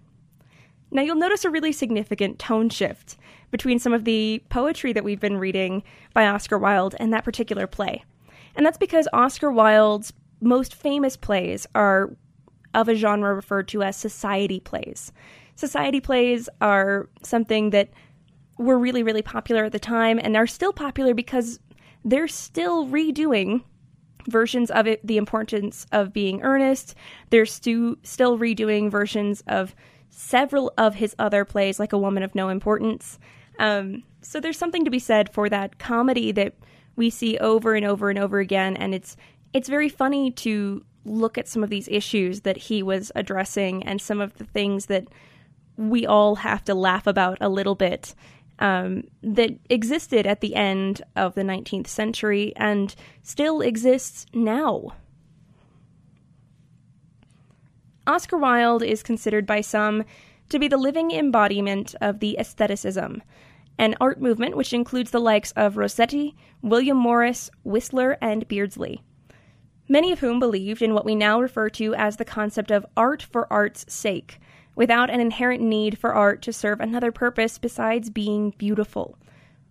Now, 0.89 1.01
you'll 1.01 1.15
notice 1.15 1.43
a 1.43 1.49
really 1.49 1.71
significant 1.71 2.39
tone 2.39 2.69
shift 2.69 3.17
between 3.51 3.79
some 3.79 3.93
of 3.93 4.05
the 4.05 4.43
poetry 4.49 4.93
that 4.93 5.03
we've 5.03 5.19
been 5.19 5.37
reading 5.37 5.83
by 6.13 6.27
Oscar 6.27 6.57
Wilde 6.57 6.95
and 6.99 7.11
that 7.11 7.23
particular 7.23 7.67
play. 7.67 8.03
And 8.55 8.65
that's 8.65 8.77
because 8.77 9.07
Oscar 9.11 9.51
Wilde's 9.51 10.13
most 10.39 10.75
famous 10.75 11.17
plays 11.17 11.65
are 11.73 12.15
of 12.73 12.89
a 12.89 12.95
genre 12.95 13.33
referred 13.33 13.67
to 13.69 13.83
as 13.83 13.95
society 13.95 14.59
plays. 14.59 15.11
Society 15.55 15.99
plays 15.99 16.49
are 16.61 17.09
something 17.23 17.69
that 17.71 17.89
were 18.57 18.77
really, 18.77 19.03
really 19.03 19.21
popular 19.21 19.65
at 19.65 19.71
the 19.71 19.79
time 19.79 20.19
and 20.21 20.37
are 20.37 20.47
still 20.47 20.73
popular 20.73 21.13
because 21.13 21.59
they're 22.05 22.27
still 22.27 22.87
redoing 22.87 23.63
versions 24.27 24.71
of 24.71 24.87
it, 24.87 25.05
The 25.05 25.17
Importance 25.17 25.85
of 25.91 26.13
Being 26.13 26.41
Earnest. 26.41 26.95
They're 27.29 27.45
stu- 27.45 27.97
still 28.03 28.37
redoing 28.37 28.89
versions 28.89 29.43
of 29.47 29.75
several 30.09 30.71
of 30.77 30.95
his 30.95 31.15
other 31.17 31.45
plays, 31.45 31.79
like 31.79 31.93
A 31.93 31.97
Woman 31.97 32.23
of 32.23 32.35
No 32.35 32.49
Importance. 32.49 33.19
Um, 33.59 34.03
so 34.21 34.39
there's 34.39 34.57
something 34.57 34.85
to 34.85 34.91
be 34.91 34.99
said 34.99 35.33
for 35.33 35.49
that 35.49 35.79
comedy 35.79 36.31
that 36.31 36.55
we 36.95 37.09
see 37.09 37.37
over 37.39 37.73
and 37.73 37.85
over 37.85 38.09
and 38.09 38.19
over 38.19 38.39
again, 38.39 38.77
and 38.77 38.93
it's 38.93 39.17
it's 39.51 39.69
very 39.69 39.89
funny 39.89 40.31
to 40.31 40.83
look 41.05 41.37
at 41.37 41.47
some 41.47 41.63
of 41.63 41.69
these 41.69 41.87
issues 41.89 42.41
that 42.41 42.57
he 42.57 42.81
was 42.81 43.11
addressing 43.15 43.83
and 43.83 44.01
some 44.01 44.21
of 44.21 44.33
the 44.35 44.45
things 44.45 44.87
that 44.87 45.05
we 45.77 46.05
all 46.05 46.35
have 46.35 46.63
to 46.63 46.73
laugh 46.73 47.05
about 47.07 47.37
a 47.41 47.49
little 47.49 47.75
bit 47.75 48.15
um, 48.59 49.03
that 49.21 49.51
existed 49.69 50.25
at 50.25 50.41
the 50.41 50.55
end 50.55 51.01
of 51.15 51.35
the 51.35 51.41
19th 51.41 51.87
century 51.87 52.53
and 52.55 52.95
still 53.21 53.61
exists 53.61 54.25
now. 54.33 54.93
Oscar 58.05 58.37
Wilde 58.37 58.83
is 58.83 59.01
considered 59.01 59.45
by 59.45 59.61
some 59.61 60.03
to 60.49 60.59
be 60.59 60.67
the 60.67 60.77
living 60.77 61.11
embodiment 61.11 61.95
of 62.01 62.19
the 62.19 62.37
aestheticism, 62.37 63.23
an 63.77 63.95
art 63.99 64.21
movement 64.21 64.57
which 64.57 64.73
includes 64.73 65.11
the 65.11 65.21
likes 65.21 65.51
of 65.53 65.77
Rossetti, 65.77 66.35
William 66.61 66.97
Morris, 66.97 67.49
Whistler, 67.63 68.17
and 68.21 68.47
Beardsley. 68.47 69.01
Many 69.87 70.11
of 70.11 70.19
whom 70.19 70.39
believed 70.39 70.81
in 70.81 70.93
what 70.93 71.05
we 71.05 71.15
now 71.15 71.41
refer 71.41 71.69
to 71.71 71.95
as 71.95 72.17
the 72.17 72.25
concept 72.25 72.71
of 72.71 72.85
art 72.95 73.21
for 73.21 73.51
art's 73.51 73.85
sake, 73.93 74.39
without 74.75 75.09
an 75.09 75.19
inherent 75.19 75.61
need 75.61 75.97
for 75.97 76.13
art 76.13 76.41
to 76.41 76.53
serve 76.53 76.79
another 76.79 77.11
purpose 77.11 77.57
besides 77.57 78.09
being 78.09 78.51
beautiful. 78.57 79.17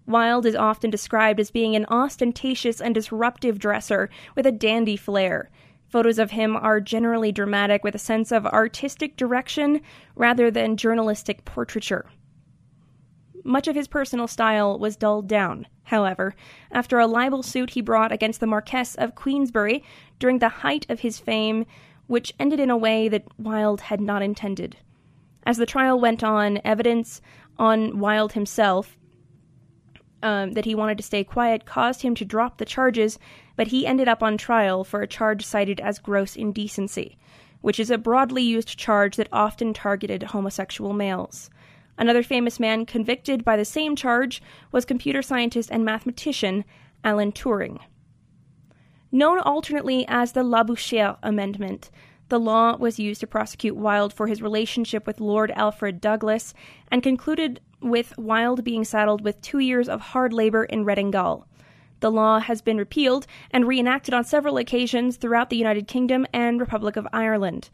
Wilde 0.07 0.47
is 0.47 0.57
often 0.57 0.91
described 0.91 1.39
as 1.39 1.51
being 1.51 1.77
an 1.77 1.87
ostentatious 1.87 2.81
and 2.81 2.95
disruptive 2.95 3.59
dresser 3.59 4.11
with 4.35 4.47
a 4.47 4.53
dandy 4.53 4.97
flair. 4.97 5.51
Photos 5.89 6.19
of 6.19 6.31
him 6.33 6.57
are 6.57 6.81
generally 6.81 7.33
dramatic 7.33 7.85
with 7.85 7.95
a 7.95 7.99
sense 7.99 8.33
of 8.33 8.47
artistic 8.47 9.17
direction 9.17 9.81
rather 10.17 10.51
than 10.51 10.77
journalistic 10.77 11.45
portraiture. 11.45 12.07
Much 13.45 13.69
of 13.69 13.75
his 13.75 13.89
personal 13.89 14.29
style 14.29 14.79
was 14.79 14.97
dulled 14.97 15.27
down, 15.27 15.67
however, 15.85 16.35
after 16.71 16.99
a 16.99 17.07
libel 17.07 17.43
suit 17.43 17.71
he 17.71 17.81
brought 17.81 18.13
against 18.13 18.41
the 18.41 18.47
Marquess 18.47 18.95
of 18.95 19.15
Queensberry 19.15 19.85
during 20.19 20.39
the 20.39 20.49
height 20.49 20.87
of 20.89 21.01
his 21.01 21.19
fame, 21.19 21.67
which 22.07 22.33
ended 22.39 22.61
in 22.61 22.71
a 22.71 22.77
way 22.77 23.09
that 23.09 23.27
Wilde 23.39 23.83
had 23.83 24.01
not 24.01 24.23
intended. 24.23 24.77
As 25.45 25.57
the 25.57 25.67
trial 25.67 26.01
went 26.01 26.23
on, 26.23 26.61
evidence 26.65 27.21
on 27.59 27.99
Wilde 27.99 28.33
himself 28.33 28.97
um, 30.23 30.53
that 30.53 30.65
he 30.65 30.75
wanted 30.75 30.97
to 30.99 31.03
stay 31.03 31.25
quiet 31.25 31.67
caused 31.67 32.03
him 32.03 32.15
to 32.15 32.25
drop 32.25 32.59
the 32.59 32.65
charges, 32.65 33.19
but 33.57 33.69
he 33.69 33.87
ended 33.87 34.09
up 34.09 34.23
on 34.23 34.37
trial 34.37 34.85
for 34.85 35.03
a 35.03 35.07
charge 35.07 35.45
cited 35.45 35.81
as 35.81 35.99
gross 35.99 36.37
indecency, 36.37 37.19
which 37.61 37.81
is 37.81 37.91
a 37.91 37.99
broadly 37.99 38.43
used 38.43 38.79
charge 38.79 39.17
that 39.17 39.29
often 39.33 39.73
targeted 39.75 40.23
homosexual 40.23 40.93
males. 40.93 41.51
Another 41.99 42.23
famous 42.23 42.59
man 42.59 42.87
convicted 42.87 43.45
by 43.45 43.57
the 43.57 43.65
same 43.65 43.95
charge 43.97 44.43
was 44.71 44.85
computer 44.85 45.23
scientist 45.23 45.71
and 45.71 45.85
mathematician 45.85 46.65
Alan 47.05 47.33
Turing. 47.33 47.79
Known 49.11 49.41
alternately 49.41 50.07
as 50.09 50.33
the 50.33 50.43
Labouchere 50.43 51.19
Amendment, 51.23 51.91
the 52.33 52.41
law 52.41 52.75
was 52.79 52.99
used 52.99 53.21
to 53.21 53.27
prosecute 53.27 53.77
Wilde 53.77 54.11
for 54.11 54.27
his 54.27 54.41
relationship 54.41 55.07
with 55.07 55.21
Lord 55.21 55.51
Alfred 55.51 56.01
Douglas 56.01 56.55
and 56.91 57.03
concluded 57.03 57.61
with 57.83 58.17
Wilde 58.17 58.65
being 58.65 58.85
saddled 58.85 59.23
with 59.23 59.43
two 59.43 59.59
years 59.59 59.87
of 59.87 60.01
hard 60.01 60.33
labor 60.33 60.65
in 60.65 60.87
Reading 60.87 61.11
Gaol. 61.11 61.47
The 62.01 62.11
law 62.11 62.39
has 62.39 62.63
been 62.63 62.79
repealed 62.79 63.27
and 63.51 63.69
reenacted 63.69 64.15
on 64.15 64.25
several 64.25 64.57
occasions 64.57 65.19
throughout 65.19 65.51
the 65.51 65.59
United 65.59 65.87
Kingdom 65.87 66.27
and 66.33 66.59
Republic 66.59 66.97
of 66.97 67.07
Ireland. 67.13 67.69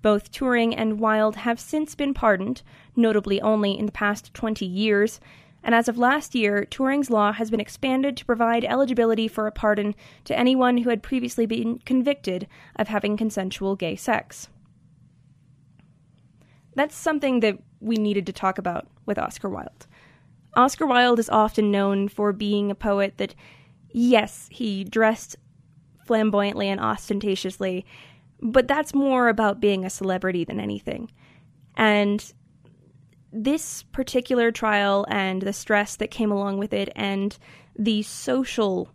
Both 0.00 0.32
Turing 0.32 0.72
and 0.74 0.98
Wilde 0.98 1.36
have 1.36 1.60
since 1.60 1.94
been 1.94 2.14
pardoned, 2.14 2.62
notably 2.96 3.42
only 3.42 3.78
in 3.78 3.84
the 3.84 3.92
past 3.92 4.32
20 4.32 4.64
years, 4.64 5.20
and 5.68 5.74
as 5.74 5.86
of 5.86 5.98
last 5.98 6.34
year, 6.34 6.66
Turing's 6.70 7.10
law 7.10 7.30
has 7.30 7.50
been 7.50 7.60
expanded 7.60 8.16
to 8.16 8.24
provide 8.24 8.64
eligibility 8.64 9.28
for 9.28 9.46
a 9.46 9.52
pardon 9.52 9.94
to 10.24 10.34
anyone 10.34 10.78
who 10.78 10.88
had 10.88 11.02
previously 11.02 11.44
been 11.44 11.78
convicted 11.80 12.48
of 12.76 12.88
having 12.88 13.18
consensual 13.18 13.76
gay 13.76 13.94
sex. 13.94 14.48
That's 16.74 16.96
something 16.96 17.40
that 17.40 17.58
we 17.80 17.96
needed 17.96 18.24
to 18.24 18.32
talk 18.32 18.56
about 18.56 18.86
with 19.04 19.18
Oscar 19.18 19.50
Wilde. 19.50 19.86
Oscar 20.56 20.86
Wilde 20.86 21.18
is 21.18 21.28
often 21.28 21.70
known 21.70 22.08
for 22.08 22.32
being 22.32 22.70
a 22.70 22.74
poet 22.74 23.18
that, 23.18 23.34
yes, 23.90 24.48
he 24.50 24.84
dressed 24.84 25.36
flamboyantly 26.06 26.68
and 26.68 26.80
ostentatiously, 26.80 27.84
but 28.40 28.68
that's 28.68 28.94
more 28.94 29.28
about 29.28 29.60
being 29.60 29.84
a 29.84 29.90
celebrity 29.90 30.44
than 30.44 30.60
anything. 30.60 31.10
And 31.76 32.32
this 33.32 33.82
particular 33.84 34.50
trial 34.50 35.06
and 35.08 35.42
the 35.42 35.52
stress 35.52 35.96
that 35.96 36.10
came 36.10 36.32
along 36.32 36.58
with 36.58 36.72
it 36.72 36.90
and 36.96 37.38
the 37.78 38.02
social 38.02 38.88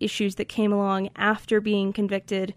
issues 0.00 0.36
that 0.36 0.48
came 0.48 0.72
along 0.72 1.08
after 1.16 1.60
being 1.60 1.92
convicted 1.92 2.54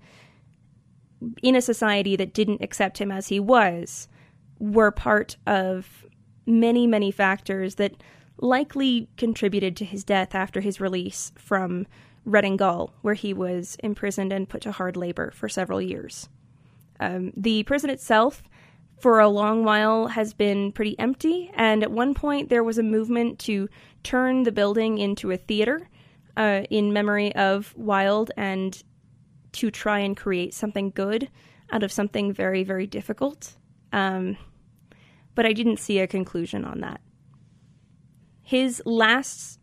in 1.42 1.56
a 1.56 1.62
society 1.62 2.16
that 2.16 2.34
didn't 2.34 2.62
accept 2.62 2.98
him 2.98 3.12
as 3.12 3.28
he 3.28 3.40
was 3.40 4.08
were 4.60 4.92
part 4.92 5.38
of 5.46 6.06
many, 6.46 6.88
many 6.88 7.12
factors 7.12 7.76
that 7.76 7.96
likely 8.38 9.10
contributed 9.18 9.76
to 9.78 9.86
his 9.86 10.04
death 10.04 10.36
after 10.36 10.62
his 10.62 10.82
release 10.82 11.32
from 11.38 11.88
Reading 12.26 12.58
Gaol, 12.58 12.94
where 13.02 13.14
he 13.14 13.34
was 13.34 13.78
imprisoned 13.84 14.34
and 14.34 14.50
put 14.50 14.62
to 14.62 14.72
hard 14.72 14.98
labor 14.98 15.32
for 15.32 15.48
several 15.48 15.82
years. 15.82 16.28
Um, 17.00 17.32
the 17.36 17.64
prison 17.64 17.90
itself, 17.90 18.44
for 19.00 19.20
a 19.20 19.28
long 19.28 19.64
while, 19.64 20.08
has 20.08 20.34
been 20.34 20.72
pretty 20.72 20.98
empty, 21.00 21.52
and 21.56 21.84
at 21.84 21.92
one 21.92 22.14
point 22.14 22.50
there 22.50 22.64
was 22.64 22.78
a 22.78 22.84
movement 22.84 23.40
to 23.40 23.70
turn 24.04 24.44
the 24.44 24.52
building 24.52 24.98
into 24.98 25.32
a 25.32 25.38
theater 25.38 25.90
uh, 26.38 26.64
in 26.70 26.94
memory 26.94 27.36
of 27.36 27.74
Wilde 27.78 28.32
and 28.38 28.82
to 29.54 29.72
try 29.72 30.00
and 30.00 30.18
create 30.18 30.54
something 30.54 30.92
good 30.92 31.30
out 31.72 31.84
of 31.84 31.92
something 31.92 32.32
very, 32.32 32.64
very 32.64 32.88
difficult. 32.88 33.54
Um, 33.92 34.38
but 35.34 35.46
I 35.46 35.54
didn't 35.54 35.80
see 35.80 36.00
a 36.00 36.08
conclusion 36.08 36.66
on 36.66 36.82
that. 36.82 37.02
His 38.42 38.82
last 38.86 39.60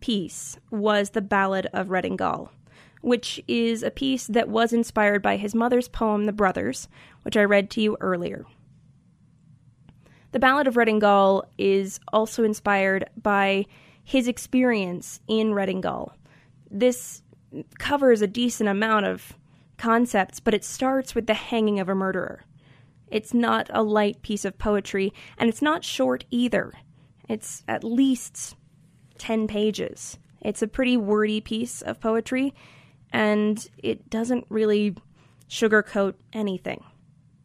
piece 0.00 0.58
was 0.70 1.10
the 1.10 1.20
Ballad 1.20 1.66
of 1.72 1.90
Reading 1.90 2.16
Gaol, 2.16 2.50
which 3.02 3.42
is 3.48 3.82
a 3.82 3.90
piece 3.90 4.26
that 4.28 4.48
was 4.48 4.72
inspired 4.72 5.22
by 5.22 5.36
his 5.36 5.54
mother's 5.54 5.88
poem, 5.88 6.26
The 6.26 6.32
Brothers, 6.32 6.88
which 7.22 7.36
I 7.36 7.42
read 7.42 7.70
to 7.70 7.80
you 7.80 7.96
earlier. 8.00 8.46
The 10.32 10.38
Ballad 10.38 10.68
of 10.68 10.76
Reading 10.76 11.00
Gaol 11.00 11.44
is 11.58 11.98
also 12.12 12.44
inspired 12.44 13.10
by 13.20 13.66
his 14.04 14.28
experience 14.28 15.20
in 15.26 15.54
Reading 15.54 15.80
Gaol. 15.80 16.14
This 16.70 17.22
covers 17.78 18.22
a 18.22 18.28
decent 18.28 18.68
amount 18.68 19.06
of 19.06 19.32
concepts, 19.76 20.38
but 20.38 20.54
it 20.54 20.64
starts 20.64 21.14
with 21.14 21.26
the 21.26 21.34
hanging 21.34 21.80
of 21.80 21.88
a 21.88 21.94
murderer. 21.96 22.44
It's 23.08 23.34
not 23.34 23.68
a 23.72 23.82
light 23.82 24.22
piece 24.22 24.44
of 24.44 24.56
poetry, 24.56 25.12
and 25.36 25.48
it's 25.48 25.62
not 25.62 25.84
short 25.84 26.24
either. 26.30 26.72
It's 27.28 27.64
at 27.66 27.82
least 27.82 28.54
10 29.18 29.48
pages. 29.48 30.16
It's 30.40 30.62
a 30.62 30.68
pretty 30.68 30.96
wordy 30.96 31.40
piece 31.40 31.82
of 31.82 32.00
poetry, 32.00 32.54
and 33.12 33.68
it 33.78 34.08
doesn't 34.08 34.46
really 34.48 34.94
sugarcoat 35.48 36.14
anything. 36.32 36.84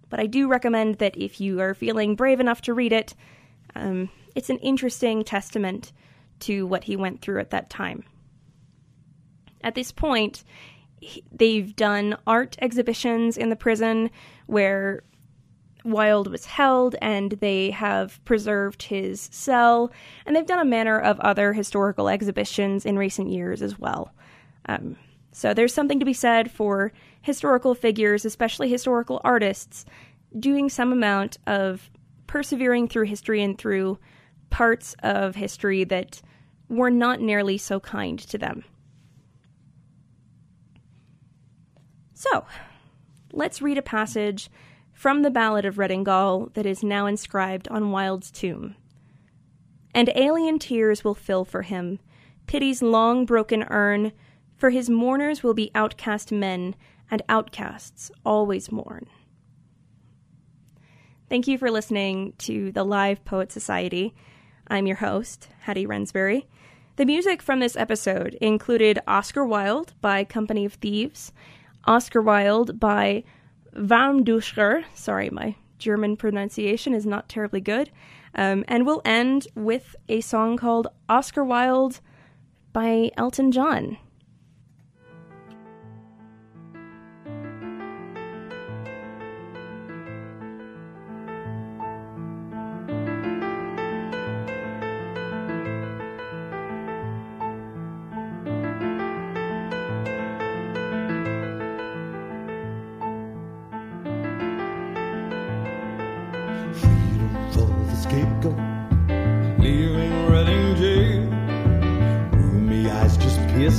But 0.10 0.20
I 0.20 0.26
do 0.28 0.48
recommend 0.48 0.96
that 1.00 1.18
if 1.18 1.42
you 1.42 1.60
are 1.62 1.74
feeling 1.74 2.16
brave 2.16 2.40
enough 2.40 2.62
to 2.62 2.74
read 2.74 2.94
it, 2.94 3.16
um, 3.76 4.10
it's 4.36 4.50
an 4.50 4.60
interesting 4.60 5.24
testament 5.24 5.92
to 6.42 6.66
what 6.66 6.84
he 6.84 6.96
went 6.96 7.22
through 7.22 7.40
at 7.40 7.50
that 7.52 7.70
time. 7.70 8.04
At 9.62 9.76
this 9.76 9.92
point, 9.92 10.44
they've 11.32 11.76
done 11.76 12.18
art 12.28 12.56
exhibitions 12.62 13.38
in 13.38 13.50
the 13.50 13.56
prison 13.56 14.12
where 14.46 15.04
Wilde 15.84 16.28
was 16.28 16.46
held, 16.46 16.96
and 17.02 17.32
they 17.34 17.72
have 17.72 18.24
preserved 18.26 18.84
his 18.84 19.30
cell, 19.32 19.92
and 20.26 20.36
they've 20.36 20.46
done 20.46 20.60
a 20.60 20.66
manner 20.66 21.00
of 21.00 21.20
other 21.20 21.54
historical 21.54 22.10
exhibitions 22.10 22.86
in 22.86 22.98
recent 22.98 23.30
years 23.30 23.62
as 23.62 23.78
well. 23.78 24.12
Um, 24.68 24.98
so 25.32 25.54
there's 25.54 25.74
something 25.74 26.00
to 26.00 26.06
be 26.06 26.14
said 26.14 26.50
for 26.50 26.92
historical 27.26 27.74
figures, 27.74 28.24
especially 28.24 28.70
historical 28.70 29.20
artists, 29.24 29.84
doing 30.40 30.70
some 30.70 30.94
amount 30.94 31.40
of 31.48 31.90
persevering 32.28 32.88
through 32.88 33.06
history 33.06 33.42
and 33.42 33.58
through 33.58 33.98
parts 34.52 34.96
of 35.02 35.34
history 35.34 35.84
that 35.84 36.22
were 36.70 36.92
not 36.92 37.20
nearly 37.20 37.58
so 37.58 37.80
kind 37.80 38.20
to 38.20 38.38
them. 38.38 38.64
So, 42.14 42.46
let's 43.32 43.60
read 43.60 43.80
a 43.80 43.82
passage 43.82 44.52
from 44.94 45.24
the 45.24 45.32
Ballad 45.32 45.66
of 45.66 45.80
Reading 45.80 46.04
Gaol 46.04 46.52
that 46.54 46.68
is 46.68 46.84
now 46.84 47.08
inscribed 47.08 47.68
on 47.70 47.92
Wilde's 47.92 48.30
tomb. 48.30 48.76
And 49.96 50.12
alien 50.16 50.60
tears 50.60 51.04
will 51.04 51.16
fill 51.16 51.44
for 51.44 51.64
him, 51.64 51.98
pity's 52.46 52.84
long 52.84 53.26
broken 53.26 53.64
urn, 53.72 54.12
for 54.56 54.70
his 54.70 54.92
mourners 54.92 55.42
will 55.42 55.56
be 55.56 55.72
outcast 55.74 56.32
men, 56.32 56.76
and 57.10 57.22
outcasts 57.30 58.12
always 58.26 58.72
mourn. 58.72 59.08
Thank 61.30 61.48
you 61.48 61.58
for 61.58 61.72
listening 61.72 62.34
to 62.40 62.72
the 62.72 62.84
Live 62.84 63.26
Poet 63.26 63.52
Society. 63.52 64.14
I'm 64.68 64.86
your 64.86 64.98
host, 64.98 65.50
Hattie 65.62 65.88
Rensberry. 65.88 66.46
The 66.98 67.06
music 67.06 67.42
from 67.42 67.60
this 67.60 67.76
episode 67.76 68.36
included 68.36 69.00
Oscar 69.08 69.46
Wilde 69.46 69.94
by 70.02 70.24
Company 70.24 70.66
of 70.66 70.76
Thieves, 70.76 71.34
Oscar 71.86 72.22
Wilde 72.22 72.80
by 72.80 73.24
Warmduscher. 73.76 74.86
Sorry, 74.94 75.30
my 75.30 75.56
German 75.78 76.16
pronunciation 76.16 76.94
is 76.94 77.06
not 77.06 77.28
terribly 77.28 77.60
good. 77.60 77.92
Um, 78.34 78.64
and 78.68 78.86
we'll 78.86 79.02
end 79.04 79.48
with 79.56 79.96
a 80.08 80.22
song 80.22 80.58
called 80.58 80.88
Oscar 81.10 81.44
Wilde 81.44 82.00
by 82.74 83.12
Elton 83.18 83.52
John. 83.52 83.98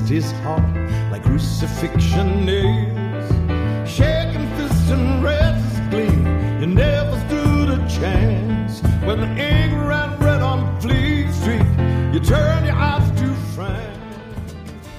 His 0.09 0.31
heart 0.43 0.63
like 1.11 1.23
crucifixion 1.23 2.45
nails. 2.45 3.06